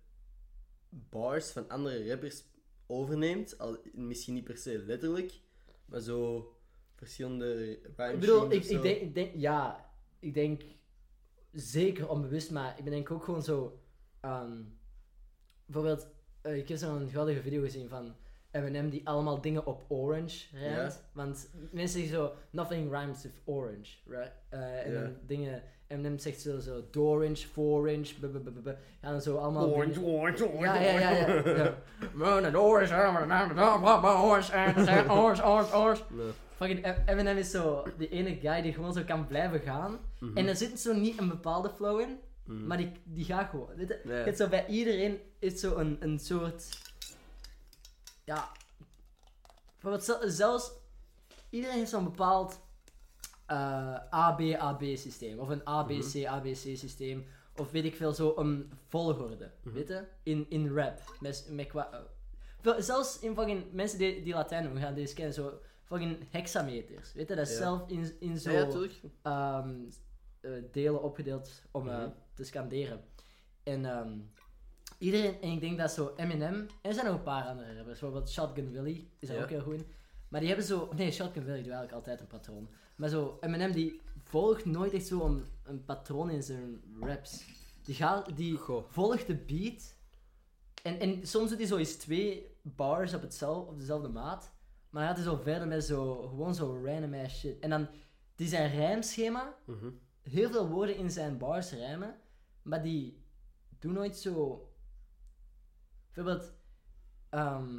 [0.89, 2.45] bars van andere rappers
[2.87, 3.59] overneemt.
[3.59, 5.41] Al, misschien niet per se letterlijk,
[5.85, 6.53] maar zo
[6.95, 10.63] verschillende rhyme Ik bedoel, ik, denk, ik denk, ja, ik denk
[11.53, 13.83] zeker onbewust, maar ik ben denk ook gewoon zo,
[14.21, 14.63] ehm,
[15.65, 16.09] bijvoorbeeld,
[16.41, 18.17] eh, ik heb zo'n geweldige video gezien van
[18.53, 21.03] Eminem die allemaal dingen op orange rijmt.
[21.13, 24.33] Want mensen zeggen zo, nothing rhymes with orange, right?
[24.49, 28.67] Eh, en dan dingen, Eminem zegt zo, zo, dorange, forange, b b b b
[29.03, 31.57] Ja, dan zo allemaal Orange, dingen- orange, orange, Ja, ja, ja, ja.
[31.57, 31.75] ja.
[32.15, 34.53] Man, and orange, orange,
[35.09, 36.03] orange, orange, orange.
[36.57, 39.99] Fucking Em- Eminem is zo die ene guy die gewoon zo kan blijven gaan.
[40.21, 40.37] Mhm.
[40.37, 42.19] En er zit zo niet een bepaalde flow in,
[42.67, 43.69] maar die, die gaat gewoon.
[44.09, 46.89] Hebt zo bij iedereen is zo een, een soort.
[48.31, 48.49] Ja.
[50.27, 50.73] Zelfs.
[51.51, 52.61] Iedereen heeft zo'n bepaald
[53.47, 55.39] eh AB-AB systeem.
[55.39, 57.27] Of een ABC-ABC systeem.
[57.57, 59.51] Of weet ik veel, zo een volgorde.
[59.63, 60.05] Weet je?
[60.23, 61.17] In, in rap.
[61.21, 62.07] Met, met qua,
[62.63, 65.35] eh, zelfs in fucking mensen die, die Latijn doen, gaan deze kennen.
[65.35, 67.13] Zo fucking hexameters.
[67.13, 67.35] Weet je?
[67.35, 67.59] Dat is Ja.
[67.59, 68.69] zelf in, in zo Ja,
[69.23, 69.75] ehm,
[70.41, 72.09] eh, delen opgedeeld om Mhm.
[72.35, 73.05] te scanderen.
[73.63, 74.19] En ehm,
[75.01, 77.99] iedereen, en ik denk dat zo Eminem, en er zijn nog een paar andere rappers,
[78.01, 79.43] bijvoorbeeld Shotgun Willie is daar Ja.
[79.43, 79.87] ook heel goed in.
[80.29, 82.69] Maar die hebben zo, nee, Shotgun Willie doet eigenlijk altijd een patroon.
[82.97, 87.45] Maar zo, Eminem die volgt nooit echt zo een, een patroon in zijn raps.
[87.83, 88.85] Die, gaat, die Goh.
[88.89, 89.99] volgt de beat.
[90.83, 94.53] En, en soms doet hij zo eens twee bars op, hetzelfde, op dezelfde maat.
[94.91, 97.59] Maar dan gaat hij zo verder met zo, gewoon zo random ass shit.
[97.59, 97.89] En dan,
[98.35, 99.91] die zijn rijmschema, Mhm.
[100.23, 102.17] heel veel woorden in zijn bars rijmen,
[102.63, 103.23] maar die
[103.79, 104.65] doen nooit zo.
[106.25, 106.53] Bijvoorbeeld,
[107.29, 107.79] ehm,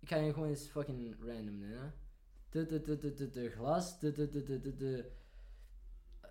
[0.00, 1.94] ik ga je gewoon eens fucking random nemen.
[2.50, 5.10] De, de, de, de, de, de glas, de, de, de, de, de, de.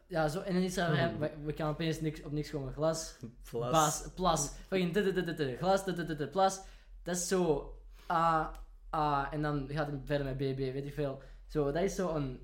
[0.08, 2.74] Ja, zo, en dan is er we, we gaan opeens niks, op niks komen.
[2.74, 3.16] Glas,
[3.50, 3.72] Plas.
[3.72, 4.50] Bas, plas.
[4.68, 6.62] Fucking de, de, de, de, de, glas, de, de, de, de, plas.
[7.04, 7.74] Dat is zo
[8.12, 8.54] A,
[8.96, 11.22] A, en dan gaat het verder met B, B, weet ik veel.
[11.48, 12.40] Zo, dat is zo een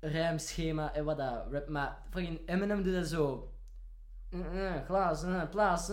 [0.00, 3.53] rijmschema en wat dat rap, maar fucking Eminem doet dat zo.
[4.34, 5.86] Mm, plas, mm, plas,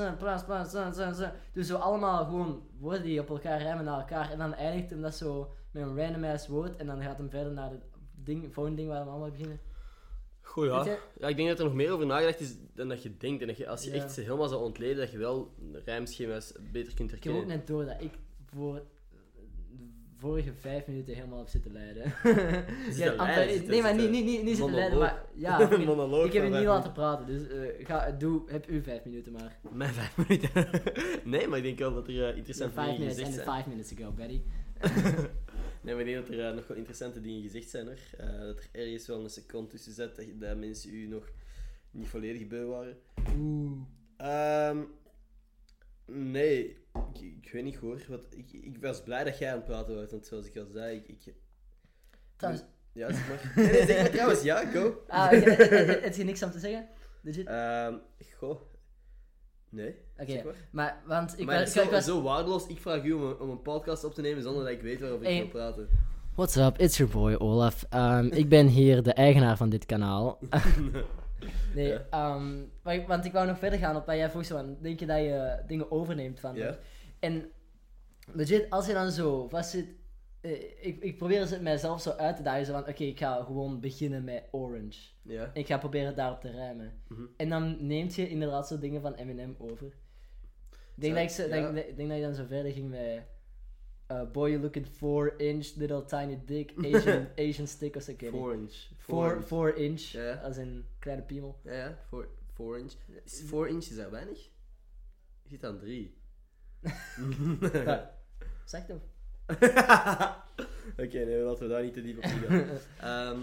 [0.45, 1.31] plas, mm, mm, mm.
[1.53, 4.31] Dus zo allemaal gewoon woorden die op elkaar rijmen naar elkaar.
[4.31, 6.75] En dan eindigt hem dat zo met een random ass woord.
[6.75, 7.81] En dan gaat hem verder naar het
[8.15, 9.59] ding, volgende ding waar we allemaal beginnen.
[10.41, 10.97] Goh, ja.
[11.17, 11.27] Ja.
[11.27, 13.41] Ik denk dat er nog meer over nagedacht is dan dat je denkt.
[13.41, 13.95] En dat je, als je Ja.
[13.95, 15.53] echt ze helemaal zou ontleden, dat je wel
[15.85, 17.57] rijmschema's beter kunt Ik heb ook herkennen.
[17.57, 18.13] net door dat ik
[18.45, 18.81] voor
[20.21, 22.03] vorige vijf minuten helemaal heb zitten leiden.
[22.85, 25.59] Ja, zitten- nee, maar niet, niet, niet, niet zitten leiden, maar ja,
[26.25, 29.31] ik heb je niet vijf laten praten, dus eh, ga, doe, heb u vijf minuten
[29.31, 29.59] maar.
[29.71, 30.69] Mijn vijf minuten.
[31.31, 33.57] nee, maar ik denk wel dat er eh, interessante dingen minutes gezegd and zijn.
[33.57, 34.41] five minutes ago, Betty.
[35.81, 37.85] Nee, maar ik denk dat er eh, nog wel interessante dingen gezegd zijn.
[37.85, 37.97] Hoor.
[38.39, 41.31] Dat er ergens wel een seconde tussen zit dat, dat mensen u nog
[41.91, 42.97] niet volledig beu waren.
[43.37, 43.71] Oeh.
[44.17, 44.77] Ehm,
[46.05, 46.77] nee,
[47.13, 48.01] ik, ik weet niet hoor.
[48.09, 50.65] Wat, ik, ik was blij dat jij aan het praten was, want zoals ik al
[50.65, 51.07] zei, ik...
[51.07, 51.33] ik
[52.35, 53.51] Trouwens, ja, zeg maar.
[53.55, 55.03] Nee, nee, zeg maar trouwens, ja, go.
[55.07, 56.87] ah, heb je- niks aan te zeggen?
[57.21, 57.47] Legit?
[57.47, 57.95] Ehm,
[58.37, 58.61] goh.
[59.69, 59.95] Nee.
[60.17, 60.53] Oké, zeg maar.
[60.71, 62.05] maar, want ik, maar was, het ik, is ik zo, was...
[62.05, 62.67] zo waardeloos.
[62.67, 64.99] Ik vraag u om een, om een podcast op te nemen zonder dat ik weet
[64.99, 65.35] waarover Hey.
[65.35, 65.89] ik wil praten.
[66.35, 67.85] What's up, it's your boy Olaf.
[67.89, 70.39] Ehm, ik ben hier de eigenaar van dit kanaal.
[71.75, 72.05] nee, Ja.
[72.09, 74.99] ehm, maar want ik wou nog verder gaan op wat jij vroeg zo van, denk
[74.99, 76.77] je dat je dingen overneemt van Ja.
[77.19, 77.49] En
[78.33, 79.85] legit, als je dan zo vast zit,
[80.41, 80.51] eh,
[80.81, 83.79] ik, ik probeer het mijzelf zo uit te dagen, zo van, oké, ik ga gewoon
[83.79, 84.99] beginnen met orange.
[85.21, 85.43] Ja.
[85.43, 87.01] En ik ga proberen daarop te rijmen.
[87.07, 87.21] Mhm.
[87.37, 89.87] En dan neemt je inderdaad zo dingen van Eminem over.
[90.95, 93.21] Ik denk, dat, ik, zo, denk, ik denk dat je dan zo verder ging met...
[94.11, 98.03] uh, boy, you looking 4 inch, little tiny dick, Asian, Asian stick of.
[98.31, 98.73] Four inch.
[98.97, 101.59] 4 4 inch, Ja, als een kleine piemel.
[101.63, 101.97] Ja, ja.
[102.07, 102.93] Four, four inch.
[103.25, 104.39] Is four inch, is dat weinig?
[105.43, 106.19] Ik zit aan drie.
[107.73, 108.19] Ja.
[108.65, 109.01] Zeg toch?
[111.03, 112.67] Oké, nee, laten we daar niet te diep op ingaan.
[112.99, 113.39] Ehm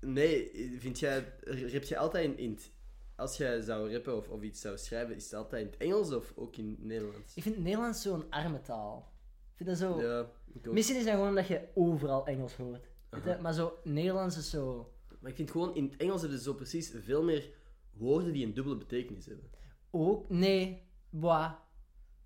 [0.00, 2.70] nee, vind jij, rap je altijd in, in het,
[3.18, 6.12] als jij zou rappen of, of iets zou schrijven, is het altijd in het Engels
[6.12, 7.34] of ook in het Nederlands?
[7.34, 9.12] Ik vind Nederlands zo'n arme taal.
[9.50, 10.00] Ik vind dat zo...
[10.02, 10.74] Ja, ik ook.
[10.74, 12.88] Misschien is dat gewoon omdat je overal Engels hoort.
[13.10, 13.30] Weet je?
[13.32, 13.40] Aha.
[13.40, 14.92] Maar zo, Nederlands is zo...
[15.20, 17.50] Maar ik vind gewoon, in het Engels hebben ze zo precies veel meer
[17.92, 19.50] woorden die een dubbele betekenis hebben.
[19.90, 20.28] Ook...
[20.28, 20.82] Nee.
[21.10, 21.52] Boah.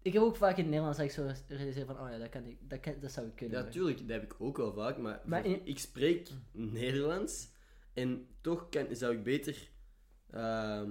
[0.03, 2.29] Ik heb ook vaak in het Nederlands dat ik zo realiseer van, oh ja, dat,
[2.29, 3.65] kan ik, dat, kan, dat zou ik kunnen.
[3.65, 7.51] Ja, tuurlijk, dat heb ik ook wel vaak, maar, Maar voor- in- ik spreek Nederlands
[7.93, 9.71] en toch kan, zou ik beter,
[10.33, 10.91] ehm,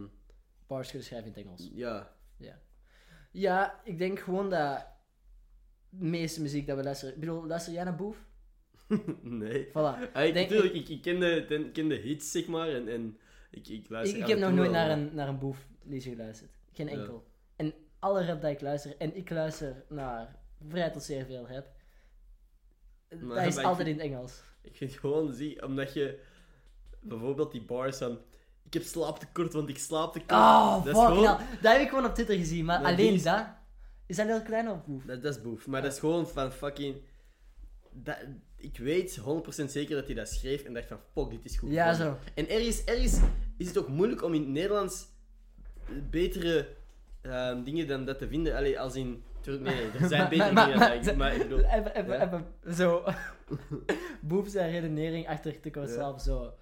[0.68, 1.70] Bars kunnen schrijven in het Engels.
[1.74, 2.16] ja,
[3.32, 4.86] Ja, ik denk gewoon dat
[5.90, 7.14] de meeste muziek dat we luisteren...
[7.14, 8.18] Ik bedoel, luister jij naar Boef?
[9.22, 9.68] nee.
[9.68, 10.02] Voilà.
[10.02, 13.18] Ik, Denk- natuurlijk, ik, ik ken, de, ten- ken de hits, zeg maar, en, en
[13.52, 16.10] ik, ik Ik, luister ik af heb nog nooit naar een, naar een Boef liedje
[16.10, 16.52] geluisterd.
[16.72, 16.92] Geen Ja.
[17.00, 17.28] enkel.
[17.56, 20.36] En alle rap dat ik luister, en ik luister naar
[20.68, 21.68] vrij tot zeer veel rap,
[23.22, 24.44] Maar- dat is ik altijd vind- in het Engels.
[24.62, 26.20] Ik vind gewoon, zie, omdat je
[27.00, 28.20] bijvoorbeeld die bars van.
[28.66, 30.32] Ik heb slaaptekort, want ik slaap tekort.
[30.32, 31.24] Oh, dat fuck, is gewoon.
[31.24, 33.46] nou, dat heb ik gewoon op Twitter gezien, maar Maar alleen is- dat,
[34.06, 35.04] is dat heel klein of boef?
[35.04, 35.68] Dat, dat is boef.
[35.68, 36.96] Maar dat is gewoon van fucking.
[37.92, 38.18] Dat,
[38.58, 41.72] ik weet 100% zeker dat hij dat schreef en dacht van fuck, dit is goed.
[41.72, 42.18] Ja, zo.
[42.36, 43.20] En ergens, ergens
[43.58, 45.06] is het ook moeilijk om in het Nederlands
[46.10, 46.68] betere
[47.22, 48.56] ehm, dingen dan dat te vinden.
[48.56, 49.24] Allee, als in.
[49.42, 51.08] tuurlijk, Nee, nee, er zijn betere dingen maar- dan dat.
[51.08, 51.60] ik- Maar ik bedoel.
[51.60, 52.26] Even, even, Ja.
[52.26, 52.46] even,
[52.76, 53.04] zo.
[54.22, 55.94] Boef zijn redenering achter tekort Ja.
[55.94, 56.54] slaap, zo.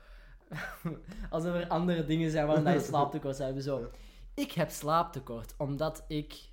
[1.29, 3.89] Alsof er andere dingen zijn waarom dat je slaaptekort zou hebben, zo.
[4.33, 6.47] Ik heb slaaptekort, omdat ik...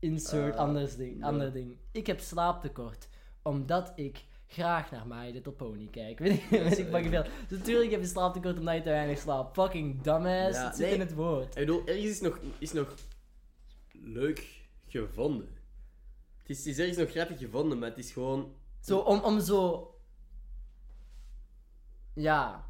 [0.00, 1.76] Insert Ah, anders ding, ander ding.
[1.92, 3.08] Ik heb slaaptekort,
[3.42, 6.18] omdat ik graag naar My Little Pony kijk.
[6.28, 6.32] Weet
[6.78, 7.24] ik, weet ik veel.
[7.48, 9.54] Dus natuurlijk heb je slaaptekort omdat je te weinig slaapt.
[9.54, 10.94] Fucking dumbass, Ja, het zit nee.
[10.94, 11.48] in het woord.
[11.48, 12.94] Ik bedoel, ergens is nog, is nog
[13.92, 15.48] leuk gevonden.
[16.38, 18.54] Het is, is ergens nog grappig gevonden, maar het is gewoon.
[18.80, 19.90] Zo, om, om zo...
[22.14, 22.67] Ja.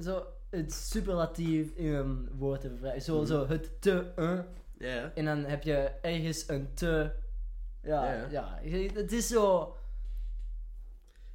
[0.00, 2.94] Zo het superlatief in een woord te.
[3.00, 4.46] Zo, zo het te, Ja,
[4.78, 5.12] ja.
[5.14, 7.12] en dan heb je ergens een te...
[7.82, 8.58] Ja, Ja,
[8.94, 9.76] Het is zo...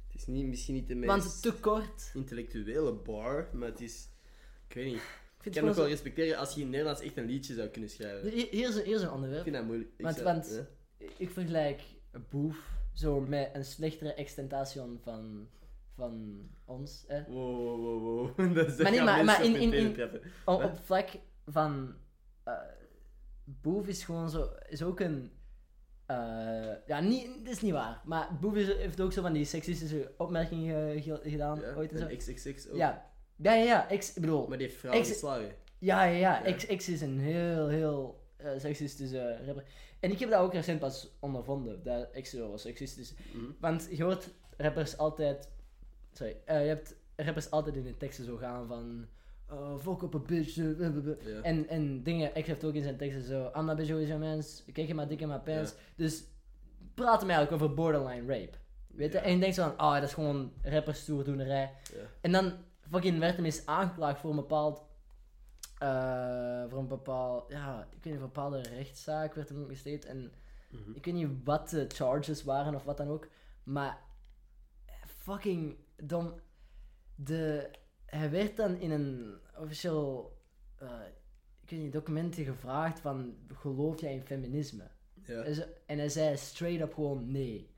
[0.06, 2.10] Het is niet, misschien niet de meest Want te kort.
[2.14, 4.08] intellectuele bar, maar het is.
[4.68, 5.02] Ik weet niet.
[5.40, 7.90] Ik Ik kan ook wel respecteren als je in Nederlands echt een liedje zou kunnen
[7.90, 8.30] schrijven.
[8.30, 9.42] Hier, hier is een, hier is een Ik onderwerp.
[9.42, 9.90] vind dat moeilijk.
[9.96, 10.66] Ik Want, zou- want
[10.98, 11.06] ja.
[11.16, 11.82] ik vergelijk
[12.30, 12.56] Boef
[12.94, 15.48] zo met een slechtere extentation van,
[15.98, 17.04] van ons.
[17.06, 17.24] Hè.
[17.24, 18.54] Wow, wow, wow, wow.
[18.56, 19.96] Dat is Maar nee, maar- maar in- in- in-.
[20.44, 21.08] Op, vlak
[21.46, 21.94] van.
[23.44, 24.48] Boef is gewoon zo.
[24.68, 25.30] Is ook een.
[26.06, 26.16] eh,
[26.86, 28.00] ja, niet, dat is niet waar.
[28.04, 31.60] Maar Boef is, heeft ook zo van die seksistische opmerkingen ge- gedaan.
[31.60, 32.06] Ja, ooit en zo.
[32.16, 32.76] XXX ook.
[32.76, 33.06] Ja.
[33.36, 33.96] Ja, ja, ja.
[33.96, 34.46] X, ik bedoel.
[34.48, 35.52] Maar die heeft vrouwen geslagen.
[35.78, 36.46] Ja, ja, ja.
[36.46, 36.54] Ja.
[36.54, 39.64] X, X is een heel, heel eh, seksistische rapper.
[40.00, 41.82] En ik heb dat ook recent pas ondervonden.
[41.82, 43.14] Dat X zo was seksistisch.
[43.32, 43.44] Mhm.
[43.60, 45.50] Want je hoort rappers altijd.
[46.18, 46.36] Sorry.
[46.44, 49.06] eh, je hebt rappers altijd in de teksten zo gaan van.
[49.46, 50.56] eh fuck up a bitch.
[50.58, 51.38] eh.
[51.42, 53.50] En, en dingen, X heeft ook in zijn teksten zo.
[53.56, 54.64] I'm not bitch, always your mens.
[54.72, 55.74] Kijk je maar dik in mijn pants.
[55.96, 56.24] Dus
[56.94, 58.56] praten mij eigenlijk over borderline rape.
[58.86, 59.18] Weet je?
[59.18, 61.72] En je denkt zo van, ah, dat is gewoon rapperstoerdoenerij.
[61.94, 61.98] Ja.
[62.20, 62.52] En dan
[62.90, 64.86] fucking werd hem eens aangeklaagd voor een bepaald.
[66.68, 67.50] voor een bepaald.
[67.52, 70.04] Ja, ik weet niet, voor een bepaalde rechtszaak werd hem gesteed.
[70.04, 70.32] En
[70.70, 70.90] Mhm.
[70.94, 73.28] ik weet niet wat de charges waren of wat dan ook.
[73.62, 73.98] Maar
[75.06, 76.34] fucking dom.
[77.14, 77.70] De,
[78.06, 80.36] hij werd dan in een officieel
[80.78, 80.88] eh,
[81.62, 84.90] ik weet niet, documenten gevraagd van geloof jij in feminisme?
[85.26, 85.42] Ja.
[85.86, 87.70] En, hij zei straight up gewoon nee.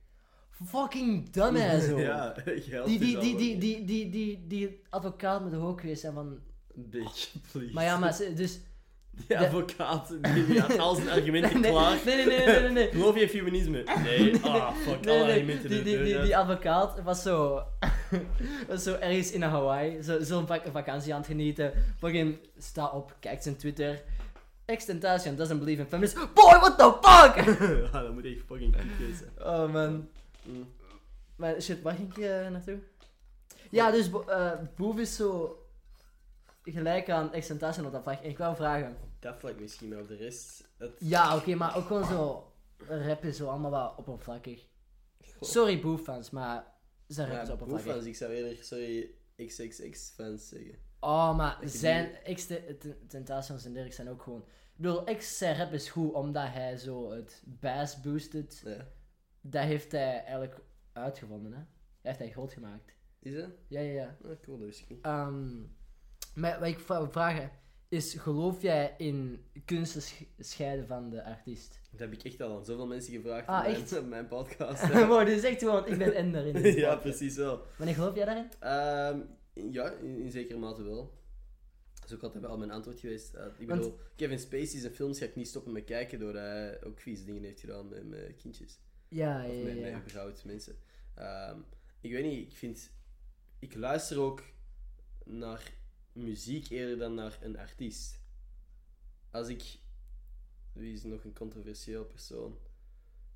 [0.51, 2.01] Fucking dumbass hoor.
[2.01, 2.33] Ja,
[2.85, 6.39] Die, die, die, die, die, die, die, die advocaat met de hoog geweest zijn van...
[6.75, 7.73] Bitch, please.
[7.73, 8.61] Maar ja, maar ze- dus...
[9.27, 11.99] Die advocaat, die, die had al zijn argumenten nee, klaar.
[12.05, 12.89] nee, nee, nee, nee, nee, nee.
[12.89, 13.83] Geloof je in feminisme?
[14.03, 14.41] Nee.
[14.43, 15.69] Ah, fuck, Nee, alle argumenten.
[15.69, 17.63] die, die, die, die advocaat was zo,
[18.69, 21.73] was zo ergens in Hawaii, zo- zo'n vak- vakantie aan het genieten.
[21.99, 24.03] Fucking, sta op, kijkt zijn Twitter.
[24.65, 26.19] Extentation doesn't believe in feminism.
[26.35, 27.59] Boy, what the fuck?
[27.93, 28.77] ja, dat moet echt fucking
[29.15, 29.31] zijn.
[29.39, 30.09] oh man.
[30.43, 30.69] Mm.
[31.37, 32.79] Maar shit, waar ging ik eh, naartoe?
[33.71, 35.59] Ja, dus eh, Boef is zo
[36.65, 38.23] gelijk aan Extentation op dat vlak.
[38.23, 38.97] En ik wou vragen.
[39.19, 40.69] Dat vlak misschien, maar op de rest...
[40.79, 40.91] Het...
[40.99, 42.53] Ja, oké, maar ook gewoon zo.
[42.89, 44.67] Rap is zo allemaal wat oppervlakkig.
[45.41, 46.65] Sorry, Boef-fans, maar
[47.15, 47.85] zijn Ja, oppervlakkig.
[47.85, 50.75] boefans, ik zou eerder, sorry, XXX-fans zeggen.
[51.01, 54.41] Oh, maar zijn X-Tentations en Dirk zijn ook gewoon...
[54.41, 58.63] Ik bedoel, X rap is goed omdat hij zo het bass boosted.
[58.65, 58.87] Ja.
[59.41, 60.61] Dat heeft hij eigenlijk
[60.93, 61.59] uitgevonden, hè.
[61.59, 61.67] Dat
[62.03, 62.95] heeft hij groot gemaakt.
[63.19, 63.51] Is dat?
[63.69, 64.17] Ja, ja, ja.
[64.25, 65.05] Ah, cool, dat wist ik niet.
[65.05, 65.59] Ehm,
[66.35, 67.51] maar wat ik wou vragen
[67.91, 71.81] is, geloof jij in kunsten sch- scheiden van de artiest?
[71.91, 73.99] Dat heb ik echt al aan zoveel mensen gevraagd Ah, op, mijn, echt?
[73.99, 74.93] op mijn podcast.
[75.09, 76.55] maar dit is echt gewoon, ik ben en daarin.
[76.63, 77.01] ja, podcast.
[77.01, 77.63] precies wel.
[77.77, 78.49] Wanneer geloof jij daarin?
[78.61, 79.21] Ehm,
[79.73, 81.19] ja, in, in zekere mate wel.
[81.95, 83.35] Dat is ook altijd wel mijn antwoord geweest.
[83.35, 86.43] Eh, ik Want- bedoel, Kevin Spacey's en films ga ik niet stoppen met kijken doordat
[86.43, 88.79] hij ook vieze dingen heeft gedaan met, met kindjes.
[89.09, 89.81] Ja, Of ja, met, ja.
[89.81, 90.77] met überhaupt mensen.
[91.15, 91.59] Ehm,
[92.01, 92.91] ik weet niet, ik vind...
[93.59, 94.43] Ik luister ook
[95.25, 95.73] naar
[96.23, 98.21] muziek eerder dan naar een artiest.
[99.31, 99.79] Als ik...
[100.73, 102.59] Wie is nog een controversieel persoon?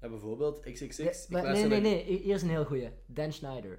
[0.00, 0.96] Ja, bijvoorbeeld XXX.
[0.96, 2.04] Ja, ik maar nee, nee, nee.
[2.04, 2.90] Hier is een heel goeie.
[3.06, 3.78] Dan Schneider.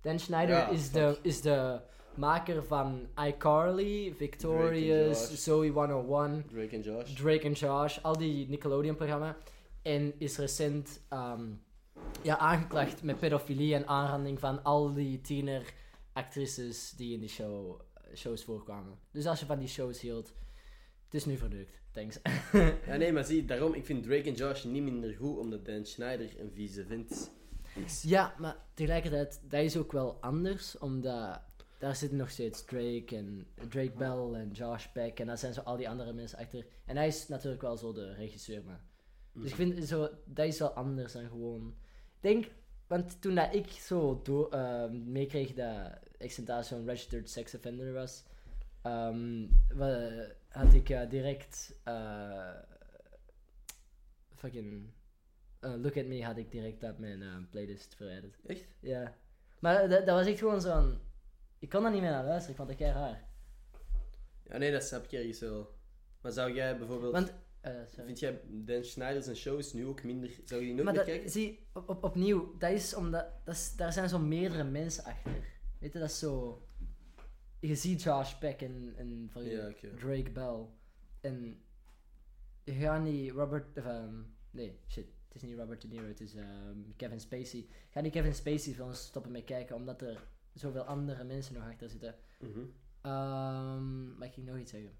[0.00, 1.80] Dan Schneider Ja, is, de, is de
[2.16, 5.44] maker van iCarly, Victorious.
[5.44, 7.14] Zoe 101, Drake en Josh.
[7.14, 9.34] Drake and Josh, al die Nickelodeon-programma's.
[9.82, 11.44] En is recent ehm,
[12.22, 17.80] ja, aangeklaagd met pedofilie en aanranding van al die tieneractrices die in die show,
[18.14, 18.98] shows voorkwamen.
[19.10, 20.34] Dus als je van die shows hield,
[21.04, 21.80] Het is nu verdeukt.
[21.90, 22.18] Thanks.
[22.86, 25.84] Ja, nee, maar zie, daarom, ik vind Drake en Josh niet minder goed, omdat Dan
[25.84, 26.86] Schneider een vieze
[27.84, 28.02] is.
[28.02, 31.42] ja, maar tegelijkertijd, dat is ook wel anders, omdat
[31.78, 35.60] daar zitten nog steeds Drake en Drake Bell en Josh Peck en daar zijn zo
[35.60, 36.66] al die andere mensen achter.
[36.86, 38.80] En hij is natuurlijk wel zo de regisseur, maar...
[39.32, 41.74] Dus ik vind zo, dat is wel anders dan gewoon...
[42.14, 42.46] Ik denk,
[42.86, 48.24] want toen dat ik zo ehm, meekreeg dat Excentratie zo'n registered sex offender was,
[49.74, 51.74] wa- had ik eh, direct...
[51.84, 52.54] eh,
[54.34, 54.90] fucking...
[55.60, 58.36] eh, Look at Me had ik direct uit mijn playlist verwijderd.
[58.46, 58.66] Echt?
[58.80, 59.14] Ja.
[59.58, 60.98] Maar dat, dat was echt gewoon zo'n...
[61.58, 63.28] Ik kon daar niet meer naar luisteren, ik vond dat kei raar.
[64.42, 65.74] Ja, nee, dat snap ik ergens wel.
[66.20, 67.12] Maar zou jij bijvoorbeeld...
[67.12, 67.32] Want...
[67.86, 70.30] Vind jij Dan Schneider zijn shows nu ook minder...
[70.44, 71.30] Zou je die Maar meer kijken?
[71.30, 75.32] zie, op, op, opnieuw, dat is omdat, dat is, daar zijn zo meerdere mensen achter.
[75.80, 76.62] Weet je, dat is zo...
[77.60, 79.72] Je ziet Josh Peck en, en van Ja.
[79.96, 80.66] Drake Bell.
[81.20, 81.62] En
[82.64, 83.78] je gaat niet Robert...
[83.78, 85.06] Of, ehm, nee, shit.
[85.28, 87.66] Het is niet Robert De Niro, het is ehm, Kevin Spacey.
[87.90, 91.90] Ga die Kevin Spacey films stoppen met kijken, omdat er zoveel andere mensen nog achter
[91.90, 92.14] zitten.
[93.00, 94.96] Ehm mag ik nog iets zeggen?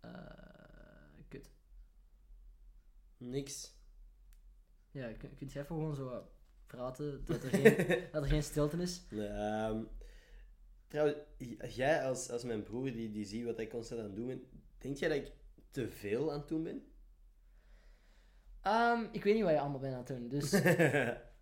[0.00, 1.50] Eh, kut.
[3.16, 3.76] Niks.
[4.90, 6.30] Ja, kun, kunt jij even gewoon zo wat
[6.68, 9.02] praten, dat er geen, dat er geen stilte is?
[9.10, 9.82] Ehm,
[10.88, 11.16] trouwens,
[11.74, 14.42] jij als, als mijn broer die, die ziet wat ik constant aan het doen ben,
[14.78, 15.32] denk jij dat ik
[15.70, 16.82] te veel aan het doen ben?
[18.62, 20.50] Ehm, ik weet niet wat je allemaal bent aan het doen, dus...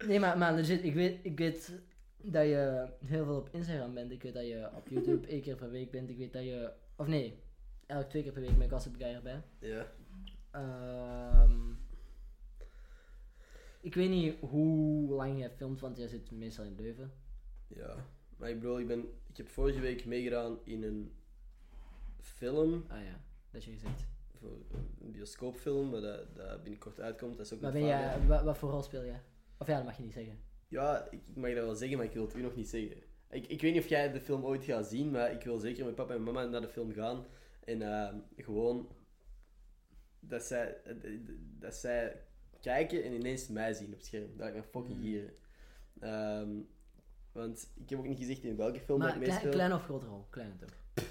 [0.07, 1.73] Nee, maar, maar legit, ik weet, ik weet
[2.17, 4.11] dat je heel veel op Instagram bent.
[4.11, 6.11] Ik weet dat je op YouTube één keer per week bent.
[6.11, 6.73] Ik weet dat je...
[6.97, 7.43] Of nee,
[7.87, 9.43] elke twee keer per week met Gossip Guy erbij.
[9.61, 9.87] ja.
[10.51, 11.73] Ehm,
[13.87, 17.13] ik weet niet hoe lang jij filmt, want jij zit meestal in Leuven.
[17.67, 18.07] Ja.
[18.37, 21.13] Maar ik bedoel, ik, ben, ik heb vorige week meegedaan in een
[22.21, 23.21] film, Ah ja,
[23.51, 24.07] dat je gezegd.
[24.39, 24.51] voor
[25.01, 27.37] een bioscoopfilm, maar dat, dat binnenkort uitkomt.
[27.37, 29.23] Dat is ook Maar ben jij, wat, wat voor rol speel jij?
[29.59, 30.39] Of ja, dat mag je niet zeggen.
[30.69, 33.03] Ja, ik, ik mag dat wel zeggen, maar ik wil het u nog niet zeggen.
[33.31, 35.85] Ik, ik weet niet of jij de film ooit gaat zien, maar ik wil zeker
[35.85, 37.27] met papa en mama naar de film gaan.
[37.65, 38.89] En ehm, gewoon
[40.21, 40.77] dat zij,
[41.59, 42.26] dat zij
[42.61, 44.37] kijken en ineens mij zien op het scherm.
[44.37, 45.03] Dat ik me fucking Mm.
[45.03, 45.31] gieren.
[46.01, 46.49] Ehm,
[47.33, 49.51] want ik heb ook niet gezegd in welke film Maar dat ik meespeel.
[49.51, 50.27] klein of grote rol?
[50.31, 51.05] Klein toch?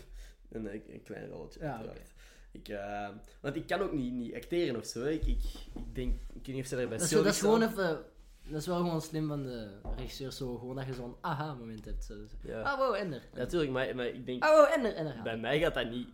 [0.49, 2.13] Een, klein rolletje, Ja, uiteraard.
[2.51, 3.09] Ik, eh,
[3.41, 5.05] want ik kan ook niet, niet acteren of zo.
[5.05, 7.61] Ik, ik, ik denk, ik weet niet of ze daarbij Dat is, dat is gewoon
[7.61, 8.03] even...
[8.47, 12.05] Dat is wel gewoon slim van de regisseur, zo gewoon dat je zo'n aha-moment hebt.
[12.05, 12.47] Zo, zo.
[12.47, 12.61] Ja.
[12.61, 13.21] Ah, wow, Ender.
[13.33, 14.43] Ja, natuurlijk, maar, maar ik denk...
[14.43, 15.21] Ah, wow, Ender, Ender.
[15.23, 16.07] Bij mij gaat dat niet,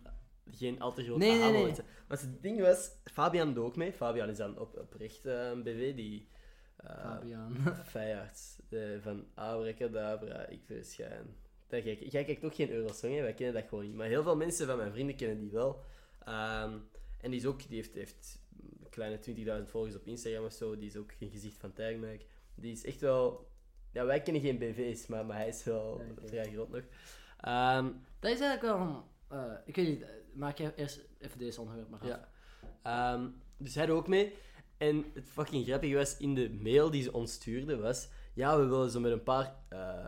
[0.50, 1.74] geen al te groot Nee, nee, nee.
[2.08, 3.92] Want het ding was, Fabian dook mee.
[3.92, 6.28] Fabian is dan op, oprecht eh, een BV die...
[6.76, 7.56] eh Fabian.
[7.84, 11.36] Feyard, eh, van Abracadabra, ik verschijn.
[11.68, 13.20] Dat jij, jij kijkt ook geen Eurosong, hè?
[13.22, 13.94] wij kennen dat gewoon niet.
[13.94, 15.84] Maar heel veel mensen van mijn vrienden kennen die wel.
[16.24, 16.78] Ehm,
[17.20, 18.42] en die, is ook, die heeft, heeft
[18.82, 19.18] een kleine
[19.64, 20.76] 20.000 volgers op Instagram of zo.
[20.78, 22.26] Die is ook geen gezicht van Tijgmerk.
[22.54, 23.50] Die is echt wel...
[23.92, 26.26] Ja, wij kennen geen BV's, maar, maar hij is wel oké.
[26.26, 26.82] vrij groot nog.
[27.40, 27.84] Ehm,
[28.20, 29.02] Dat is eigenlijk wel een...
[29.28, 32.06] eh, ik weet niet, maak je eerst even deze onderwerp maar af.
[32.06, 32.28] Ja.
[32.82, 34.34] Ehm, dus hij er ook mee.
[34.76, 38.08] En het fucking grappige was, in de mail die ze ons stuurde, was...
[38.34, 40.06] Ja, we willen zo met een paar eh,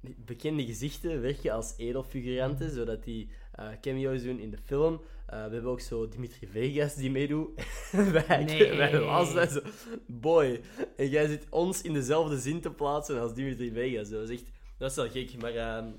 [0.00, 5.00] bekende gezichten werken als edelfiguranten, zodat die eh, cameo's doen in de film.
[5.26, 7.48] Eh, we hebben ook zo Dimitri Vegas die meedoet.
[8.26, 8.76] wij, Nee.
[8.76, 9.60] wij lazen zo...
[10.06, 10.60] Boy,
[10.96, 14.08] en jij zit ons in dezelfde zin te plaatsen als Dimitri Vegas.
[14.08, 14.50] Dat is echt...
[14.78, 15.54] Dat is wel gek, maar...
[15.54, 15.90] ehm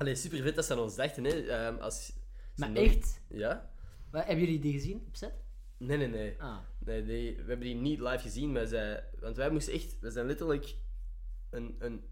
[0.00, 1.46] allee, super vet dat ze aan ons dachten, hè.
[1.46, 2.12] Ehm, als,
[2.60, 3.20] Maar nog- echt?
[3.28, 3.70] Ja?
[4.10, 5.32] Hebben jullie die gezien op set?
[5.76, 6.34] Nee, nee, nee.
[6.42, 6.58] Ah.
[6.78, 10.10] Nee, die, we hebben die niet live gezien, maar zij, want wij moesten echt, we
[10.10, 10.74] zijn letterlijk
[11.50, 12.04] een, een,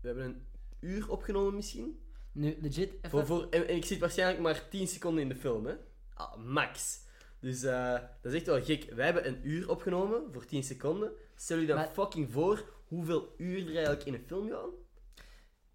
[0.00, 0.46] we hebben een
[0.80, 2.00] uur opgenomen misschien.
[2.32, 3.10] Nu, legit, even...
[3.10, 5.74] Voor, voor, en, en ik zit waarschijnlijk maar 10 seconden in de film, hè?
[6.14, 7.04] Ah, max.
[7.40, 7.92] Dus eh,
[8.22, 8.90] dat is echt wel gek.
[8.94, 11.12] Wij hebben een uur opgenomen voor 10 seconden.
[11.34, 14.70] Stel je dan Maar- fucking voor hoeveel uur er eigenlijk in een film gaan.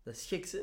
[0.03, 0.59] Dat is gek, hè?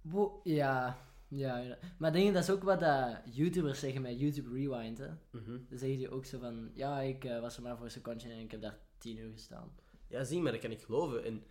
[0.00, 0.98] Wo- ja,
[1.30, 1.76] ja.
[1.98, 5.08] Maar denk je, dat is ook wat dat YouTubers zeggen met YouTube Rewind, hè?
[5.30, 5.58] Mhm.
[5.68, 6.70] Dan zeggen die ook zo van...
[6.74, 9.32] Ja, ik eh, was er maar voor een secondje en ik heb daar tien uur
[9.32, 9.72] gestaan.
[10.06, 11.24] Ja, zie, maar dat kan ik geloven.
[11.24, 11.44] En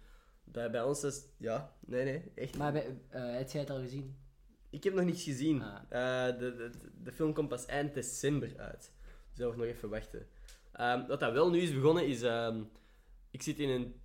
[0.44, 2.58] bij, bij ons is ja, nee, nee, echt.
[2.58, 4.18] Maar bij, eh, heb jij het al gezien?
[4.70, 5.62] Ik heb nog niets gezien.
[5.62, 5.82] Ah.
[5.90, 6.72] Eh, de, de,
[7.04, 8.92] de film komt pas eind december uit.
[9.30, 10.28] Dus dat wordt nog even wachten.
[10.72, 12.22] Ehm, wat dat wel nu is begonnen is...
[12.22, 12.64] ehm,
[13.32, 14.02] ik zit in een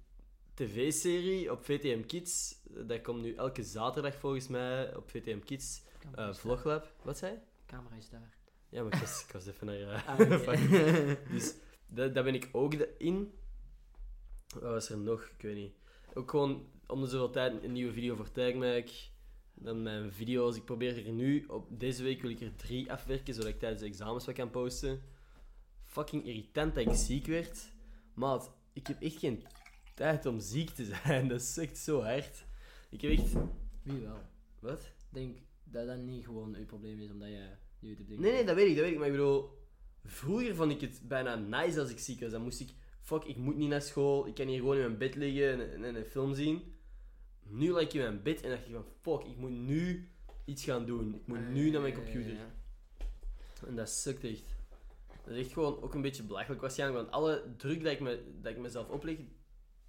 [0.55, 2.57] tv-serie op VTM Kids.
[2.87, 5.83] Dat komt nu elke zaterdag volgens mij op VTM Kids.
[6.15, 6.35] Eh.
[6.35, 6.93] Vloglab.
[7.03, 7.39] Wat zei?
[7.67, 8.37] Camera is daar.
[8.69, 9.81] Ja, maar ik was, ik was even naar...
[9.81, 10.19] eh, Ah,
[11.33, 11.55] dus
[11.87, 13.33] da- daar ben ik ook in.
[14.55, 15.23] Wat was er nog?
[15.37, 15.73] Ik weet niet.
[16.15, 18.89] Ook gewoon om de zoveel tijd een nieuwe video voor Tagmac.
[19.55, 20.57] dan mijn video's.
[20.57, 23.81] Ik probeer er nu, op deze week wil ik er drie afwerken, zodat ik tijdens
[23.83, 25.03] de examens wat kan posten.
[25.87, 27.73] Fucking irritant dat ik ziek werd.
[28.15, 29.45] Maat, ik heb echt geen
[29.95, 31.29] tijd om ziek te zijn.
[31.35, 32.45] Dat sukt zo hard.
[32.91, 33.33] Ik heb echt...
[33.83, 34.19] Wie wel?
[34.61, 34.81] Wat?
[34.81, 38.45] Ik denk dat dat niet gewoon uw probleem is, omdat je YouTube dingen Nee, nee,
[38.45, 38.99] dat weet ik, dat weet ik.
[38.99, 39.51] Maar ik bedoel,
[40.05, 42.31] vroeger vond ik het bijna nice als ik ziek was.
[42.31, 42.69] Dan moest ik,
[43.01, 44.27] fuck, ik moet niet naar school.
[44.27, 46.75] Ik kan hier gewoon in mijn bed liggen en, en, en een film zien.
[47.49, 50.09] Nu lag ik in mijn bed en dacht ik van, fuck, ik moet nu
[50.45, 51.15] iets gaan doen.
[51.15, 52.33] Ik moet nu naar mijn computer.
[52.33, 52.47] Ja, ja,
[52.99, 53.67] ja.
[53.67, 54.55] En dat sukt echt.
[55.25, 58.23] Dat is echt gewoon ook een beetje belachelijk waarschijnlijk, want alle druk dat ik, me,
[58.41, 59.17] dat ik mezelf opleg,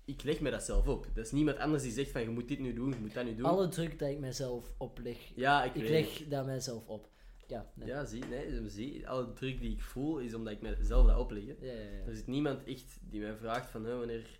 [0.05, 1.07] ik leg me dat zelf op.
[1.13, 3.25] Dat is niemand anders die zegt van, je moet dit nu doen, je moet dat
[3.25, 3.45] nu doen.
[3.45, 7.09] Alle druk dat ik mezelf opleg, Ja, ik, ik leg dat mijzelf op.
[7.47, 7.87] Ja, nee.
[7.87, 9.09] Ja, zie, nee, zie.
[9.09, 11.43] Alle druk die ik voel, is omdat ik mezelf dat opleg.
[11.43, 12.05] Ja, ja, ja.
[12.05, 14.39] Er zit niemand echt die mij vraagt van, hè, wanneer...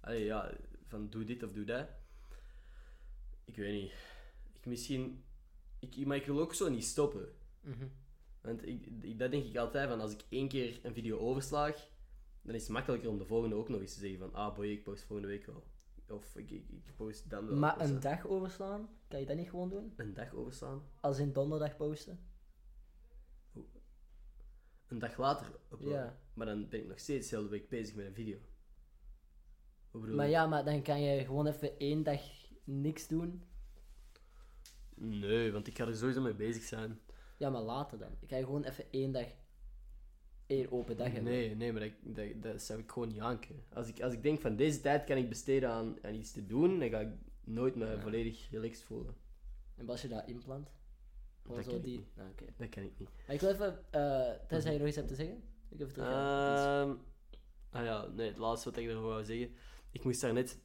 [0.00, 0.52] Allee, ja,
[0.86, 1.86] van doe dit of doe dat.
[3.44, 3.92] Ik weet niet.
[4.52, 5.24] Ik misschien...
[5.78, 7.28] Ik, maar ik wil ook zo niet stoppen.
[7.60, 7.86] Mhm.
[8.40, 11.88] Want ik, ik, dat denk ik altijd, van als ik één keer een video overslaag,
[12.44, 14.66] dan is het makkelijker om de volgende ook nog eens te zeggen van, ah boy,
[14.66, 15.64] ik post volgende week wel.
[16.08, 17.56] Of ik, ik, ik post dan wel.
[17.56, 19.92] Maar een dag overslaan, kan je dat niet gewoon doen?
[19.96, 20.82] Een dag overslaan.
[21.00, 22.18] Als in donderdag posten?
[24.86, 25.98] Een dag later uploaden.
[25.98, 26.18] Ja.
[26.34, 28.38] Maar dan ben ik nog steeds dezelfde week bezig met een video.
[29.90, 32.20] Maar ja, maar dan kan je gewoon even één dag
[32.64, 33.42] niks doen.
[34.94, 37.00] Nee, want ik ga er sowieso mee bezig zijn.
[37.38, 38.16] Ja, maar later dan.
[38.20, 39.26] Ik kan je gewoon even één dag,
[40.46, 41.32] één open dag hebben.
[41.32, 43.64] Nee, nee, maar dat, dat, dat zou ik gewoon niet aankunnen.
[43.72, 46.46] Als ik, als ik denk van deze tijd kan ik besteden aan, aan iets te
[46.46, 47.12] doen, dan ga ik
[47.44, 49.14] nooit me volledig relaxed voelen.
[49.76, 50.70] En als je dat inplant?
[51.42, 52.06] Gewoon Dat kan ik die...
[52.16, 52.24] Ah.
[52.56, 53.08] Dat kan ik niet.
[53.26, 56.08] Maar ik wil even, eh tenzij je nog iets hebt te zeggen, ik even terug.
[56.08, 56.94] Ehm
[57.70, 59.54] ah ja, nee, het laatste wat ik erover wou zeggen.
[59.90, 60.58] Ik moest daar net...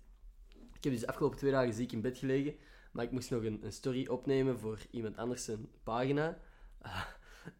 [0.50, 2.56] Ik heb dus de afgelopen twee dagen ziek in bed gelegen,
[2.92, 6.38] maar ik moest nog een, een story opnemen voor iemand anders zijn pagina.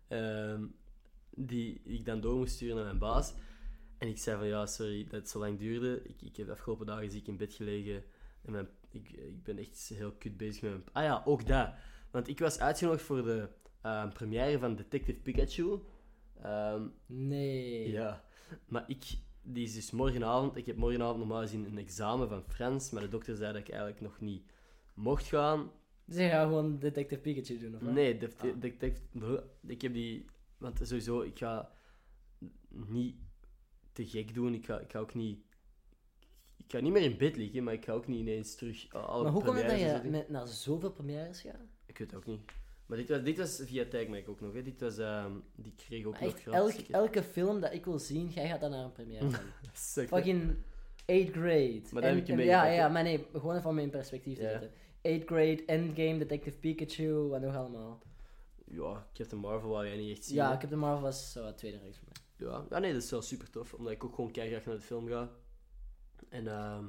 [0.08, 0.66] Ehm,
[1.48, 3.34] die ik dan door moest sturen naar mijn baas.
[3.98, 6.02] En ik zei van, ja, sorry dat het zo lang duurde.
[6.04, 8.04] Ik, ik heb de afgelopen dagen ziek in bed gelegen.
[8.42, 10.84] En mijn, ik, ik ben echt heel kut bezig met mijn...
[10.92, 11.70] Ah ja, ook dat.
[12.12, 13.48] Want ik was uitgenodigd voor de
[13.82, 15.80] ehm, première van Detective Pikachu.
[16.42, 17.92] Ehm, Nee.
[17.92, 18.24] ja,
[18.68, 19.04] maar ik,
[19.42, 20.56] die is dus morgenavond.
[20.56, 23.70] Ik heb morgenavond normaal gezien een examen van Frans, maar de dokter zei dat ik
[23.70, 24.44] eigenlijk nog niet
[24.94, 25.72] mocht gaan.
[26.06, 27.94] Dus je gaat gewoon Detective Pikachu doen, of wat?
[27.94, 28.62] Nee, de, de, Ah.
[28.62, 28.78] de-
[29.20, 30.26] de- ik heb die.
[30.60, 31.72] Want sowieso, ik ga
[32.70, 33.16] niet
[33.92, 34.54] te gek doen.
[34.54, 35.40] Ik ga, ik ga ook niet.
[36.58, 38.94] Ik ga niet meer in bed liggen, maar ik ga ook niet ineens terug.
[38.94, 41.68] Alle Maar hoe komt het dat je met, naar zoveel premières gaat?
[41.86, 42.42] Ik weet het ook niet.
[42.86, 44.54] Maar dit was, dit was via Tagmac ook nog.
[44.54, 44.62] Hè.
[44.62, 46.96] Dit was, ehm, die kreeg ook Maar nog echt, gratis elk, ticket.
[46.96, 50.08] elke film dat ik wil zien, jij gaat dan naar een première hè.
[50.08, 50.56] Fucking
[51.06, 51.82] 8th grade.
[51.92, 54.38] Maar En- heb ik je en- Ja, ja, maar nee, gewoon even om in perspectief
[54.38, 54.50] te Ja.
[54.50, 54.72] zetten.
[55.02, 58.02] 8th grade, Endgame, Detective Pikachu, wat nog allemaal.
[58.72, 60.36] Ja, Captain Marvel wou jij niet echt zien.
[60.36, 60.54] Ja, hè.
[60.56, 62.48] ik heb de Marvel was zo wat tweede reeks voor mij.
[62.48, 62.66] Ja.
[62.70, 65.08] ja, nee, dat is wel super tof, omdat ik ook gewoon keihard naar de film
[65.08, 65.30] ga.
[66.30, 66.86] En ehm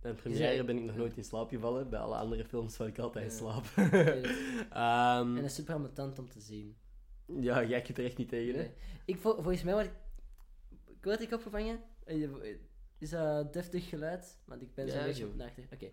[0.00, 1.90] bij een première zei- ben ik nog nooit in slaap gevallen.
[1.90, 3.64] Bij alle andere films val ik altijd in slaap.
[4.70, 6.76] Ehm, En dat is super ambetant om te zien.
[7.40, 8.60] ja, jij kunt er echt niet tegen, hè?
[8.60, 8.72] Nee.
[9.04, 9.92] Ik, vol- volgens mij, wat ik,
[11.00, 12.28] dat ik opgevangen, Eh,
[12.98, 14.38] is dat deftig geluid?
[14.44, 15.28] Want ik ben zo'n Ja, beetje zo.
[15.44, 15.72] op.
[15.72, 15.90] Oké.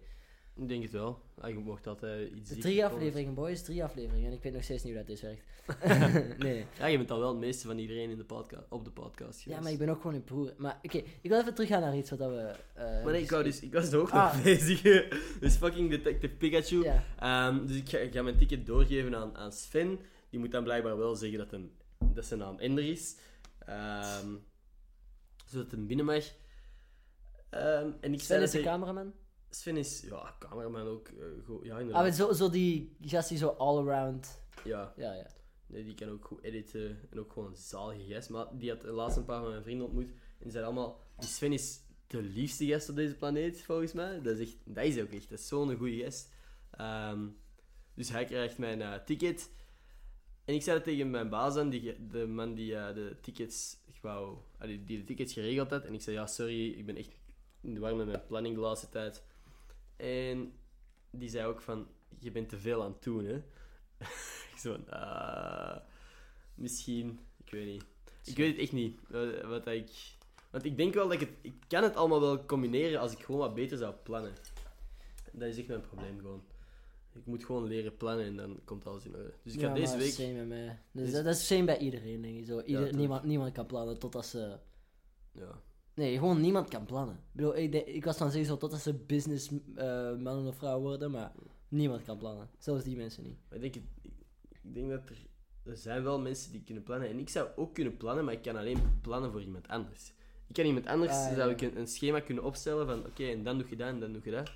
[0.62, 1.22] Ik denk het wel.
[1.42, 4.28] Ah, je mocht altijd iets De ziek drie afleveringen, boys, drie afleveringen.
[4.28, 6.38] En ik weet nog steeds niet hoe dat deze werkt.
[6.44, 6.66] nee.
[6.78, 9.38] Ja, je bent al wel het meeste van iedereen in de podca op de podcast
[9.38, 9.62] Ja, geweest.
[9.64, 10.54] maar ik ben ook gewoon een broer.
[10.58, 12.56] Maar oké, ik wil even teruggaan naar iets wat dat we...
[12.74, 14.34] eh, Maar nee, ik, wou dus, ik was er ook Ah.
[14.34, 14.82] nog bezig.
[15.40, 16.84] dus fucking Detective Pikachu.
[16.84, 17.04] Ja.
[17.20, 20.00] Ehm, dus ik ga, ik ga mijn ticket doorgeven aan, aan Sven.
[20.30, 21.72] Die moet dan blijkbaar wel zeggen dat, hem,
[22.14, 23.16] dat zijn naam Ender is.
[23.66, 24.28] Ehm,
[25.46, 26.24] zodat hij binnen mag.
[27.50, 29.14] Ehm, en ik Sven is dat de cameraman.
[29.50, 31.08] Sven is, ja, cameraman ook.
[31.08, 31.66] eh, goed.
[31.66, 32.04] ja, Ah, inderdaad.
[32.04, 34.42] maar zo, zo die gast die zo all-around...
[34.64, 35.28] ja, Ja, ja.
[35.68, 37.00] nee, die kan ook goed editen.
[37.12, 38.30] En ook gewoon een zalige gast.
[38.30, 40.10] Maar die had laatst een paar van mijn vrienden ontmoet.
[40.10, 44.22] En die zeiden allemaal, die Sven is de liefste gast op deze planeet, volgens mij.
[44.22, 45.30] Dat is, echt, dat is ook echt.
[45.30, 46.30] Dat is zo'n goede gast.
[46.72, 47.28] Ehm,
[47.94, 49.50] dus hij krijgt mijn eh, ticket.
[50.46, 53.78] En ik zei dat tegen mijn baas aan, die, de man die eh, de tickets
[54.02, 55.86] wou, ah, die, die de tickets geregeld had.
[55.86, 57.18] En ik zei, ja, sorry, ik ben echt
[57.62, 59.24] in de war met mijn planning de laatste tijd.
[60.00, 60.54] En
[61.10, 61.88] die zei ook van,
[62.20, 63.36] je bent te veel aan het doen, hè.
[64.52, 65.78] ik zo van, ah,
[66.56, 67.84] misschien, ik weet niet.
[68.26, 69.00] Ik weet het echt niet,
[69.44, 69.92] wat, ik...
[70.52, 71.30] Want ik denk wel dat ik het...
[71.42, 74.34] Ik kan het allemaal wel combineren als ik gewoon wat beter zou plannen.
[75.32, 76.44] Dat is echt mijn probleem gewoon.
[77.14, 79.34] Ik moet gewoon leren plannen en dan komt alles in orde.
[79.44, 80.12] Dus ik ga Ja, deze week...
[80.12, 80.80] Same mij.
[80.92, 82.46] Dus Dus- dat, dat is same bij iedereen, denk ik.
[82.46, 82.62] Zo.
[82.62, 84.58] Ieder, niemand, niemand kan plannen totdat ze...
[85.32, 85.62] Ja.
[86.00, 87.16] Nee, gewoon niemand kan plannen.
[87.16, 90.80] Ik bedoel, ik, denk- ik was dan zeggen zo totdat ze business eh, of vrouw
[90.80, 91.32] worden, maar
[91.68, 92.50] Niemand kan plannen.
[92.58, 93.38] Zelfs die mensen niet.
[93.50, 93.86] Maar ik denk,
[94.64, 95.18] ik denk dat er,
[95.64, 97.10] er zijn wel mensen die kunnen plannen.
[97.10, 100.14] En ik zou ook kunnen plannen, maar ik kan alleen plannen voor iemand anders.
[100.48, 101.36] Ik kan iemand anders, Ah, ja.
[101.36, 104.00] zou ik een, een schema kunnen opstellen van oké, en dan doe je dat en
[104.00, 104.52] dan doe je dat.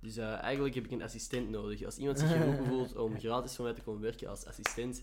[0.00, 1.84] Dus eh, eigenlijk heb ik een assistent nodig.
[1.84, 5.02] Als iemand zich geroepen voelt om gratis voor mij te komen werken als assistent,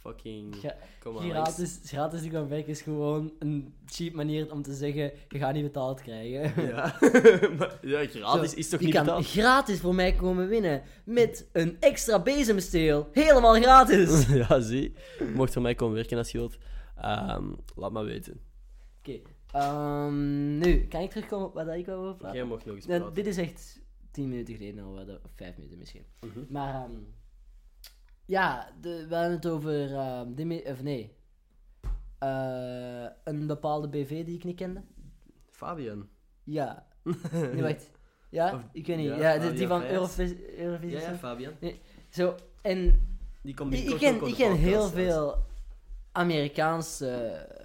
[0.00, 1.54] fucking kom maar langs.
[1.54, 5.54] Gratis, gratis die gaan werken is gewoon een cheap manier om te zeggen, je gaat
[5.54, 6.66] niet betaald krijgen.
[6.66, 6.96] Ja,
[7.58, 9.26] maar, ja gratis Zo, is toch je niet kan betaald?
[9.26, 10.82] gratis voor mij komen winnen.
[11.04, 13.08] Met een extra bezemsteel.
[13.12, 14.26] Helemaal gratis.
[14.48, 14.94] ja, zie.
[15.18, 16.58] Je mocht voor mij komen werken als je wilt.
[16.96, 18.40] Ehm, laat maar weten.
[18.98, 19.20] Oké.
[19.52, 22.36] ehm, nu, kan ik terugkomen op wat ik wou over praten?
[22.36, 23.80] Jij mag nog eens Nou, dit is echt
[24.10, 26.04] 10 minuten geleden al, wat, of 5 minuten misschien.
[26.20, 26.40] Mhm.
[26.48, 26.90] Maar, ehm,
[28.30, 31.18] ja, de, we hadden het over, ehm, Demi- of nee,
[32.18, 34.82] Eh, een bepaalde BV die ik niet kende.
[35.50, 36.08] Fabian.
[36.44, 36.86] Ja.
[37.52, 37.90] Nee, wacht.
[38.30, 39.06] Ja, Of- ik weet niet.
[39.06, 39.92] ja, die van Vijs.
[39.92, 40.98] Eurovis- Eurovisie.
[40.98, 41.16] Ja, ja.
[41.16, 41.52] Fabian.
[42.10, 43.08] Zo, en
[43.42, 45.36] Die komt ik, ik ken, ik ken heel veel
[46.12, 47.06] Amerikaanse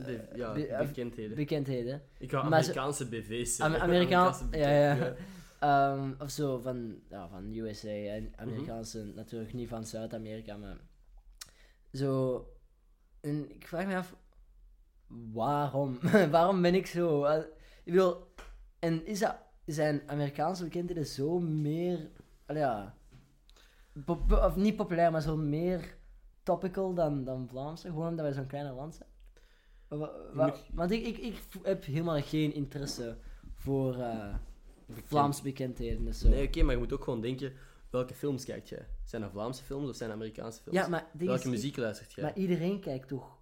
[0.06, 1.36] De- ja, be- bekendheden.
[1.36, 2.02] bekendheden.
[2.18, 5.14] Ik ze- Amerikaanse BV's Amerikaanse ja, ja.
[5.66, 8.42] Ehm, of zo van, ja, van USA en Mhm.
[8.42, 10.78] Amerikaanse, natuurlijk niet van Zuid-Amerika, maar
[11.94, 12.46] zo.
[13.22, 14.16] En ik vraag me af,
[15.34, 16.00] waarom?
[16.32, 17.24] waarom ben ik zo?
[17.24, 17.44] Eh,
[17.84, 18.28] Ik bedoel,
[18.80, 19.36] en is dat,
[19.66, 22.10] zijn Amerikaanse bekendheden zo meer,
[22.46, 22.96] al ja,
[24.06, 25.98] pop- of niet populair, maar zo meer
[26.44, 29.10] topical dan, dan Vlaamse, gewoon omdat wij zo'n kleiner land zijn?
[29.88, 33.18] Wa- wa- moet- want ik, ik, ik heb helemaal geen interesse
[33.56, 33.96] voor
[35.06, 36.06] Vlaamse bekendheden.
[36.06, 36.30] Dus zo.
[36.30, 37.54] Nee, oké, maar je moet ook gewoon denken,
[37.90, 38.88] welke films kijkt jij?
[39.04, 40.78] Zijn dat Vlaamse films of zijn dat Amerikaanse films?
[40.80, 42.24] ja, maar, welke is, muziek luistert jij?
[42.24, 43.38] maar iedereen kijkt toch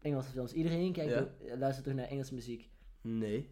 [0.00, 0.52] Engelse films.
[0.52, 1.56] Iedereen kijkt Ja.
[1.58, 2.70] luistert toch naar Engelse muziek.
[3.00, 3.48] Nee.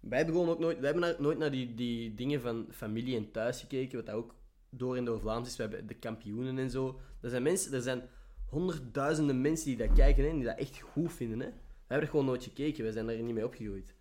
[0.00, 3.16] Wij hebben gewoon ook nooit, wij hebben naar- nooit naar die, die dingen van familie
[3.16, 4.34] en thuis gekeken, wat dat ook
[4.70, 5.56] door en door Vlaams is.
[5.56, 7.00] We hebben de kampioenen en zo.
[7.20, 8.02] Er zijn mensen, er zijn
[8.46, 11.38] honderdduizenden mensen die dat kijken hè, en die dat echt goed vinden.
[11.40, 11.46] Hè.
[11.46, 11.56] Wij
[11.86, 13.94] hebben er gewoon nooit gekeken, wij zijn daar niet mee opgegroeid.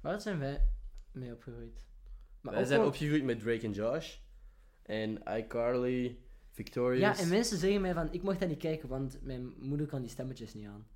[0.00, 0.62] Waar zijn wij
[1.16, 1.86] mee opgegroeid?
[2.40, 4.16] Maar wij ook zijn opgegroeid met Drake en Josh.
[4.82, 6.18] En iCarly,
[6.50, 7.18] Victorious.
[7.18, 10.00] Ja, en mensen zeggen mij van, ik mag dat niet kijken, want mijn moeder kan
[10.00, 10.86] die stemmetjes niet aan.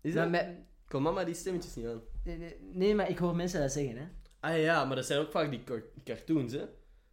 [0.00, 0.30] Is Maar dat?
[0.30, 2.00] mijn- Kon mama die stemmetjes niet aan?
[2.24, 4.04] nee, nee, nee, maar ik hoor mensen dat zeggen, hè.
[4.40, 6.64] Ah ja, maar dat zijn ook vaak die car- cartoons, hè.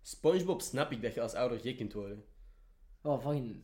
[0.02, 2.24] Spongebob snap ik dat je als ouder gek kunt worden.
[3.02, 3.64] Oh, fucking...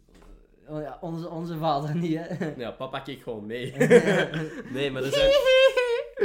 [0.67, 2.53] oh ja, onze, onze vader niet, hè.
[2.57, 3.71] Ja, papa keek gewoon mee.
[4.75, 5.31] nee, maar er zijn,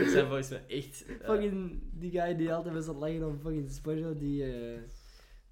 [0.13, 1.05] zijn volgens mij echt...
[1.07, 4.45] eh, fucking die guy die altijd met zat lachen om fucking SpongeBob, die...
[4.45, 4.79] eh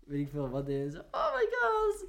[0.06, 0.92] weet ik veel wat deed.
[0.92, 2.04] Zo, oh my god!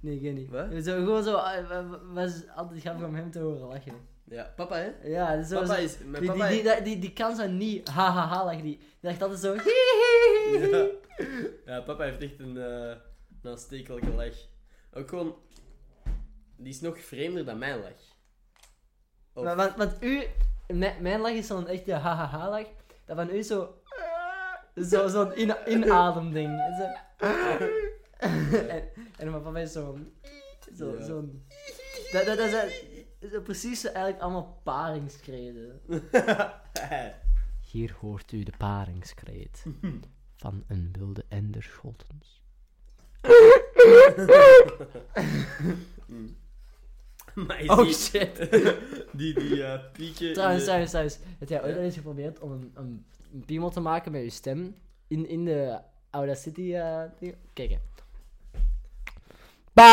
[0.00, 0.48] Nee, ik weet niet.
[0.50, 0.66] Wat?
[0.84, 3.92] Zo, gewoon zo, eh, wa- was altijd grappig om hem te horen lachen.
[4.24, 5.08] ja, papa, hè?
[5.08, 5.98] Ja, dus zo, Papa zo- is...
[5.98, 8.88] Mijn die, papa die, die, die, kan zo niet ha ha ha lachen, die, die
[9.00, 9.54] dacht altijd zo
[10.70, 10.86] ja.
[11.66, 12.96] ja, papa heeft echt een, een
[13.42, 14.34] aanstekelijke lach.
[14.92, 15.36] Ook gewoon...
[16.56, 18.00] Die is nog vreemder dan mijn lach.
[19.32, 20.22] Of- Maar, want, want u,
[20.78, 22.66] mijn, lach is zo'n echte ha ha ha lach,
[23.04, 23.74] dat van u zo,
[24.74, 26.60] zo zo'n in, inademding.
[26.78, 26.86] Zo.
[28.18, 29.98] en, en mijn papa is zo,
[30.76, 31.04] zo, Ja.
[31.04, 31.46] zo'n,
[32.12, 32.84] dat, dat, dat, dat,
[33.32, 35.80] zo precies zo eigenlijk allemaal paringskreden.
[37.70, 39.64] Hier hoort u de paringskreet
[40.36, 42.40] van een wilde ender Scholtens.
[47.46, 48.38] maar Oh ziet shit.
[49.18, 50.26] die, die eh, pieken...
[50.28, 51.18] in Trouwens, de- trouwens, trouwens.
[51.38, 51.76] Heb jij ooit Ja?
[51.78, 54.74] al eens geprobeerd om een, een, een piemel te maken met je stem
[55.08, 55.78] in, in de
[56.10, 57.34] Audacity eh ding?
[57.52, 57.76] Kijk hè.
[59.72, 59.90] Ba.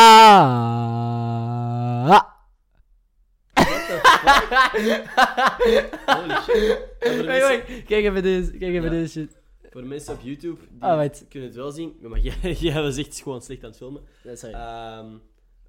[6.06, 6.88] Holy shit.
[7.00, 7.84] Ja, voor, de Wait, mensen, wait.
[7.86, 8.90] Kijk even deze, kijk even Ja.
[8.90, 9.38] deze shit.
[9.72, 11.26] voor de mensen op YouTube, die wait.
[11.30, 11.98] kunnen het wel zien.
[12.02, 14.02] Maar jij, jij was echt gewoon slecht aan het filmen.
[14.24, 14.56] Ja, sorry.
[14.56, 15.16] Ehm,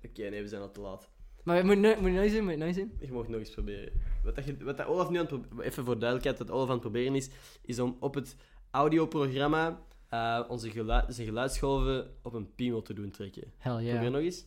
[0.04, 1.08] Oké, nee, we zijn al te laat.
[1.50, 2.96] Maar moet je nooit- moet je nooit zien, moet je nooit zien?
[3.00, 3.92] Je mag nog eens proberen.
[4.24, 5.64] Wat, dat je, wat dat Olaf nu aan het proberen...
[5.70, 7.28] Even voor duidelijkheid, wat Olaf aan het proberen is,
[7.62, 8.36] is om op het
[8.70, 13.52] audioprogramma eh, onze gelu zijn geluidsgolven op een piemel te doen trekken.
[13.58, 14.12] Hell Probeer yeah.
[14.12, 14.46] nog eens.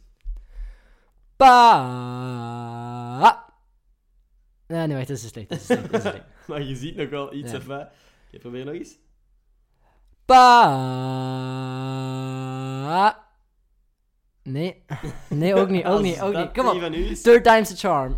[1.37, 3.41] Ba.
[4.67, 5.49] Nee, nee, wacht, dat is slecht.
[5.49, 5.91] Dat is slecht.
[5.91, 6.25] Dat is slecht.
[6.47, 7.57] Maar je ziet nog wel iets Ja.
[7.57, 7.87] of wat.
[8.39, 8.97] Probeer nog eens.
[12.83, 13.22] Ba.
[14.43, 14.83] Nee.
[15.29, 16.51] Nee, ook niet, ook niet, ook niet.
[16.51, 16.93] Kom op.
[17.21, 18.15] Third time's the charm.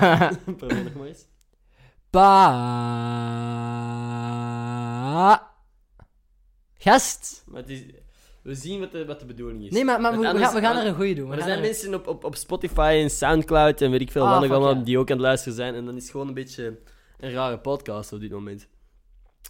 [0.56, 1.26] probeer nog maar eens.
[6.78, 7.42] Gast.
[7.46, 7.82] Maar het is,
[8.42, 9.70] we zien wat de, wat de bedoeling is.
[9.70, 11.28] Nee, maar, maar we, anders- gaan, we gaan er een goeie doen.
[11.28, 14.22] Maar er zijn er- mensen op, op, op Spotify en Soundcloud en weet ik veel
[14.22, 15.74] Ah, wat nog fuck allemaal die ook aan het luisteren zijn.
[15.74, 16.78] En dan is het gewoon een beetje
[17.18, 18.68] een rare podcast op dit moment.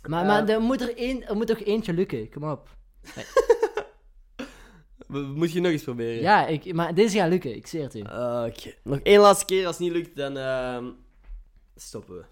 [0.08, 2.30] Maar, maar er, moet er, één, er moet toch eentje lukken.
[2.30, 2.68] Kom op.
[5.08, 6.22] Moet je nog eens proberen?
[6.22, 8.00] Ja, ik, maar deze gaat lukken, ik zweer het u.
[8.00, 8.74] Oké, Oké.
[8.82, 9.66] Nog één laatste keer.
[9.66, 10.84] Als het niet lukt, dan ehm,
[11.76, 12.24] stoppen we.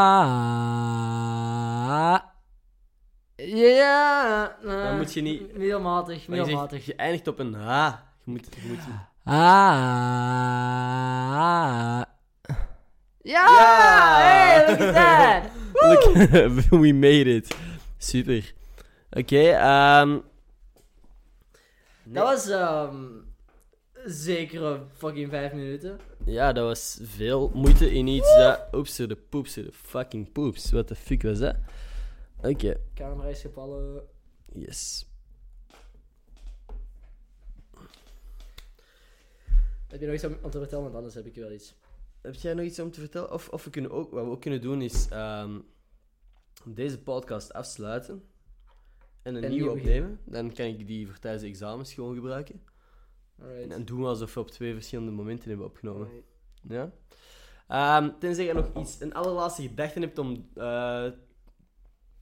[3.35, 4.57] Ja.
[4.63, 6.85] Dan moet je niet- Middelmatig, je, middelmatig.
[6.85, 7.93] je eindigt op een H.
[8.23, 8.47] Je moet...
[8.55, 8.79] Je moet...
[9.23, 9.33] Ah.
[13.21, 13.21] Ja!
[13.21, 14.17] Ja!
[14.17, 15.43] Hey, look at that!
[15.81, 16.03] Look,
[16.81, 17.55] we made it.
[17.97, 18.53] Super.
[19.11, 20.19] Oké, ehm...
[22.03, 23.21] Dat was ehm
[24.05, 25.99] zeker fucking vijf minuten.
[26.25, 28.67] Ja, dat was veel moeite in iets dat...
[28.73, 30.71] Oeps, de poeps, de fucking poeps.
[30.71, 31.55] What the fuck was dat?
[32.41, 34.03] Oké, Camera is gevallen.
[34.53, 35.05] yes.
[39.87, 40.83] Heb je nog iets om om te vertellen?
[40.83, 41.75] Want anders heb ik wel iets.
[42.21, 43.31] Heb jij nog iets om te vertellen?
[43.31, 45.59] Of, of we kunnen ook, wat we ook kunnen doen is ehm,
[46.65, 48.23] deze podcast afsluiten
[49.21, 50.19] en een En nieuwe opnemen.
[50.25, 52.61] Dan kan ik die voor tijdens de examens gewoon gebruiken.
[53.41, 53.71] Alright.
[53.71, 56.07] En doen we alsof we op twee verschillende momenten hebben opgenomen.
[56.67, 56.93] Ja?
[57.67, 61.09] Ehm, tenzij je nog iets, een allerlaatste gedachte hebt om eh,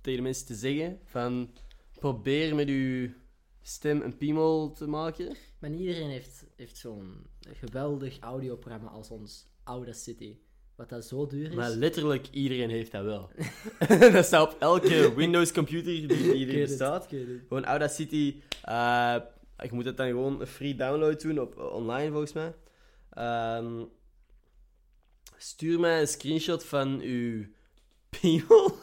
[0.02, 1.54] tegen de mensen te zeggen van
[2.00, 3.14] probeer met je
[3.62, 5.36] stem een piemel te maken.
[5.60, 10.38] Maar niet iedereen heeft, heeft zo'n geweldig audioprogramma als ons Audacity.
[10.80, 11.56] Wat dat zo duur is.
[11.56, 13.30] Maar letterlijk iedereen heeft dat wel.
[14.12, 16.04] dat staat op elke Windows computer die,
[16.40, 17.12] Ik er het, bestaat.
[17.12, 17.28] ik.
[17.48, 18.36] Gewoon Audacity.
[18.64, 19.16] eh
[19.58, 22.54] je moet het dan gewoon een free download doen op online volgens mij.
[23.10, 23.84] Ehm,
[25.38, 27.46] stuur mij een screenshot van uw
[28.10, 28.78] piemel.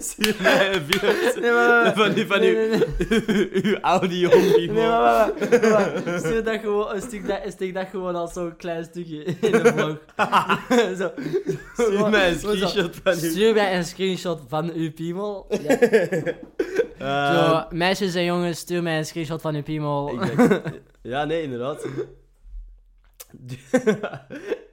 [0.08, 2.78] stuur mij een video Nee, maar- van, uw- van nee, uw,
[3.08, 4.28] nee, uw audio.
[4.28, 5.32] Nee, maar,
[5.70, 9.34] maar, stuur dat gewoon, een stuk dat, stik dat gewoon als zo'n klein stukje in
[9.40, 9.98] de vlog.
[10.98, 11.10] zo.
[11.72, 13.30] Stuur mij een screenshot van uw...
[13.30, 15.46] Stuur mij een screenshot van uw piemel.
[15.62, 15.78] Ja.
[16.98, 20.18] Ehm, Zo, meisjes en jongens, stuur mij een screenshot van uw piemel.
[21.02, 21.86] Ja, nee, inderdaad.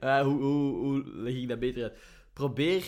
[0.00, 1.92] Eh, hoe, hoe, hoe leg ik dat beter uit?
[2.32, 2.82] Probeer,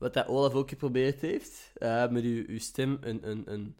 [0.00, 3.76] wat dat Olaf ook geprobeerd heeft, eh, met uw, uw stem een, een, een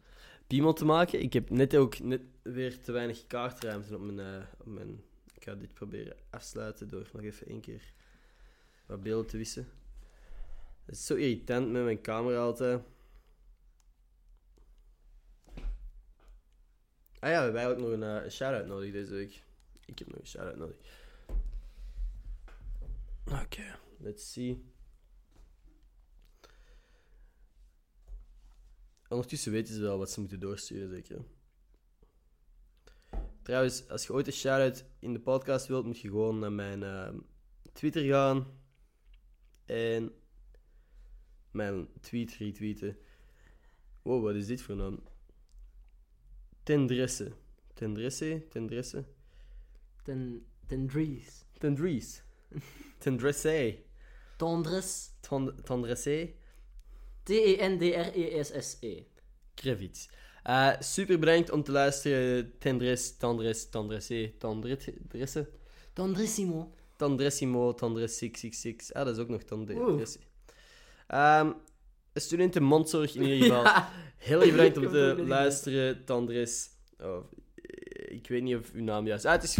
[0.47, 1.21] piemel te maken.
[1.21, 5.03] Ik heb net ook net weer te weinig kaartruimte op mijn, eh, op mijn...
[5.35, 7.93] Ik ga dit proberen afsluiten door nog even één keer
[8.85, 9.67] wat beelden te wissen.
[10.85, 12.81] Het is zo irritant met mijn camera altijd.
[17.19, 19.43] Ah ja, we hebben eigenlijk nog een, eh, een shout-out nodig deze week.
[19.85, 20.77] Ik heb nog een shout-out nodig.
[23.25, 24.70] Oké, let's see.
[29.11, 31.23] Ondertussen weten ze wel wat ze moeten doorsturen, zeker.
[33.41, 36.83] Trouwens, als je ooit een shout-out in de podcast wilt, moet je gewoon naar mijn
[36.83, 37.17] ehm,
[37.73, 38.47] Twitter gaan.
[39.65, 40.11] En
[41.51, 42.97] mijn tweet retweeten.
[44.01, 45.03] Wow, wat is dit voor naam?
[46.63, 47.31] Tendresse.
[47.73, 48.45] Tendresse?
[48.49, 49.05] Tendresse?
[50.03, 51.45] Ten, tendries.
[51.57, 52.23] Tendries.
[52.97, 53.79] Tendresse.
[54.37, 55.11] Tendres.
[55.19, 55.65] Tend-
[57.23, 57.55] Tendresse.
[57.57, 59.03] T-E-N-D-R-E-S-S-E.
[59.53, 60.09] Krevits.
[60.43, 62.51] Eh, super bedankt om te luisteren.
[62.59, 65.47] Tendres, Tendres, Tendresse, Tendresse.
[65.93, 66.73] Tendrissimo.
[66.97, 68.93] Tandressimo, Tandres 666.
[68.93, 70.19] Ah, dat is ook nog Tandresse.
[71.07, 71.51] Ehm
[72.13, 73.63] studenten mondzorg in ieder geval.
[73.63, 73.89] Ja.
[74.17, 76.69] Heel erg bedankt om te luisteren, Tandres.
[76.99, 77.31] Oh,
[78.07, 79.57] ik weet niet of uw naam juist uit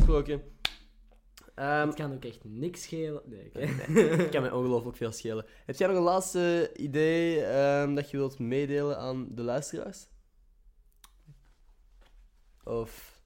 [1.55, 3.21] Ehm, Het kan ook echt niks schelen.
[3.25, 3.51] Nee.
[4.17, 5.45] Het kan mij ongelooflijk veel schelen.
[5.65, 10.07] Heb jij nog een laatste idee ehm, dat je wilt meedelen aan de luisteraars?
[12.63, 13.21] Of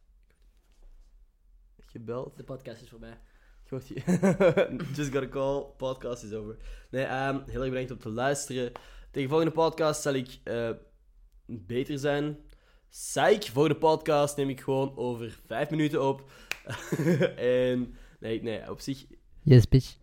[1.80, 2.38] gebeld?
[2.38, 3.19] De podcast is voorbij.
[3.63, 6.57] Je wordt hier- Just got a call, podcast is over.
[6.89, 8.71] Nee, ehm, heel erg bedankt om te luisteren.
[9.11, 10.69] Tegen de volgende podcast zal ik eh,
[11.45, 12.38] beter zijn.
[12.89, 16.30] Psych, voor de podcast neem ik gewoon over vijf minuten op.
[17.38, 17.95] en
[18.26, 19.05] nee, nee, op zich
[19.41, 19.95] Yes, bitch.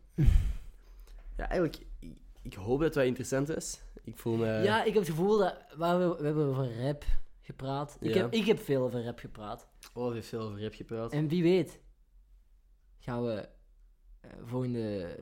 [1.36, 2.10] Ja, eigenlijk, ik,
[2.42, 3.80] ik hoop dat het wel interessant is.
[4.04, 4.46] Ik voel me...
[4.46, 5.56] Ja, ik heb het gevoel dat...
[5.76, 7.04] waar we, we hebben over rap
[7.40, 7.96] gepraat.
[8.00, 8.20] Ik, Ja.
[8.22, 9.66] heb, ik heb veel over rap gepraat.
[9.94, 11.12] Oh, heeft veel over rap gepraat.
[11.12, 11.80] En wie weet...
[12.98, 13.48] gaan we
[14.20, 15.16] eh, volgende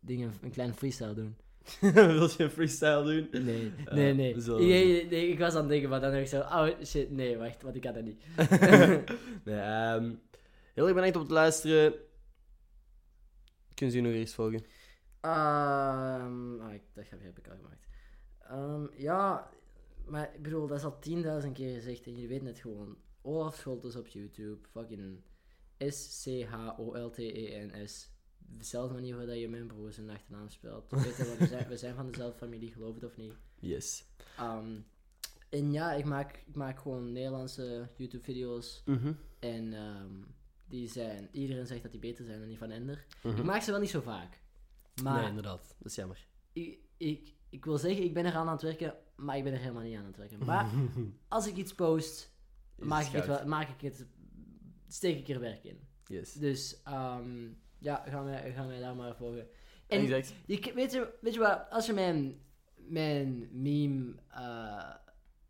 [0.00, 1.36] dingen een kleine freestyle doen.
[1.94, 3.44] Wil je een freestyle doen?
[3.44, 4.34] Nee, Eh, nee, nee.
[4.34, 6.40] we zullen- Nee, nee, Ik was aan het denken, maar dan dacht ik zo...
[6.40, 8.22] Oh, shit, nee, wacht, want ik kan dat niet.
[9.44, 10.12] nee, ehm,
[10.74, 11.94] heel erg bedankt om te luisteren.
[13.74, 14.64] Kunnen ze je nog eens volgen?
[15.20, 17.86] Ehm ah, ik, dat heb ik al gemaakt.
[18.38, 19.50] Ehm, ja,
[20.06, 20.98] maar ik bedoel, dat is al
[21.44, 22.96] 10.000 keer gezegd en jullie weten het gewoon.
[23.22, 25.22] Olaf Scholtes op YouTube, fucking
[25.78, 28.12] S-C-H-O-L-T-E-N-S.
[28.38, 30.90] Dezelfde manier waarop je mijn broer zijn achternaam spelt.
[30.90, 33.32] Weet je wat, we, zijn, we zijn van dezelfde familie, geloof het of niet.
[33.60, 34.04] Yes.
[34.36, 34.76] Ehm,
[35.48, 38.82] En ja, ik maak, ik maak gewoon Nederlandse YouTube-video's.
[38.84, 39.12] Mhm.
[39.38, 40.22] En ehm,
[40.64, 41.28] die zijn...
[41.32, 43.06] Iedereen zegt dat die beter zijn dan die van Ender.
[43.22, 43.36] Mhm.
[43.36, 44.40] Ik maak ze wel niet zo vaak.
[45.02, 45.74] Maar Nee, inderdaad.
[45.78, 46.26] Dat is jammer.
[46.52, 49.58] ik, ik, ik wil zeggen, ik ben eraan aan het werken, maar ik ben er
[49.58, 50.44] helemaal niet aan het werken.
[50.44, 50.70] Maar
[51.28, 52.32] als ik iets post,
[52.76, 54.06] Is maak ik, het wel, maak ik het,
[54.88, 55.80] steek ik er werk in.
[56.06, 56.32] Yes.
[56.32, 57.48] Dus ehm,
[57.78, 59.48] ja, gaan wij, gaan wij daar maar volgen.
[59.86, 60.34] En Exact.
[60.46, 62.40] je, weet, je, weet je wat, als je mijn,
[62.76, 64.94] mijn meme eh,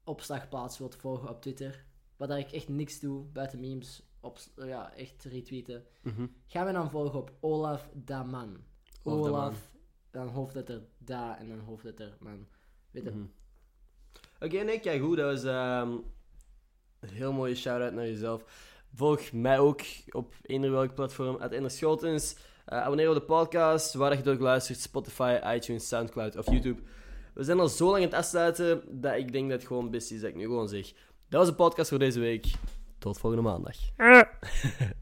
[0.05, 1.85] opslagplaats wilt volgen op Twitter,
[2.17, 6.27] waar ik echt niks doe buiten memes, op, ja, echt retweeten, Mhm.
[6.47, 8.57] ga mij dan volgen op Olaf Daman.
[9.03, 9.29] Olaf.
[9.29, 9.71] Olaf,
[10.11, 12.47] dan hoofdletter Da en dan hoofdletter Man.
[12.91, 13.11] Weet je?
[13.11, 13.25] Mhm.
[14.41, 15.17] Oké, nee, kijk goed.
[15.17, 15.91] Dat was ehm,
[17.01, 18.45] een heel mooie shout-out naar jezelf.
[18.95, 22.37] Volg mij ook op eender welk platform, at Ender Schotens.
[22.65, 24.79] Eh, abonneer op de podcast, waar je het ook luistert.
[24.79, 26.83] Spotify, iTunes, Soundcloud of YouTube.
[27.35, 30.11] We zijn al zo lang aan het afsluiten, dat ik denk dat het gewoon best
[30.11, 30.93] is dat ik nu gewoon zeg.
[31.29, 32.47] Dat was de podcast voor deze week.
[33.05, 34.95] Tot folgende mal an.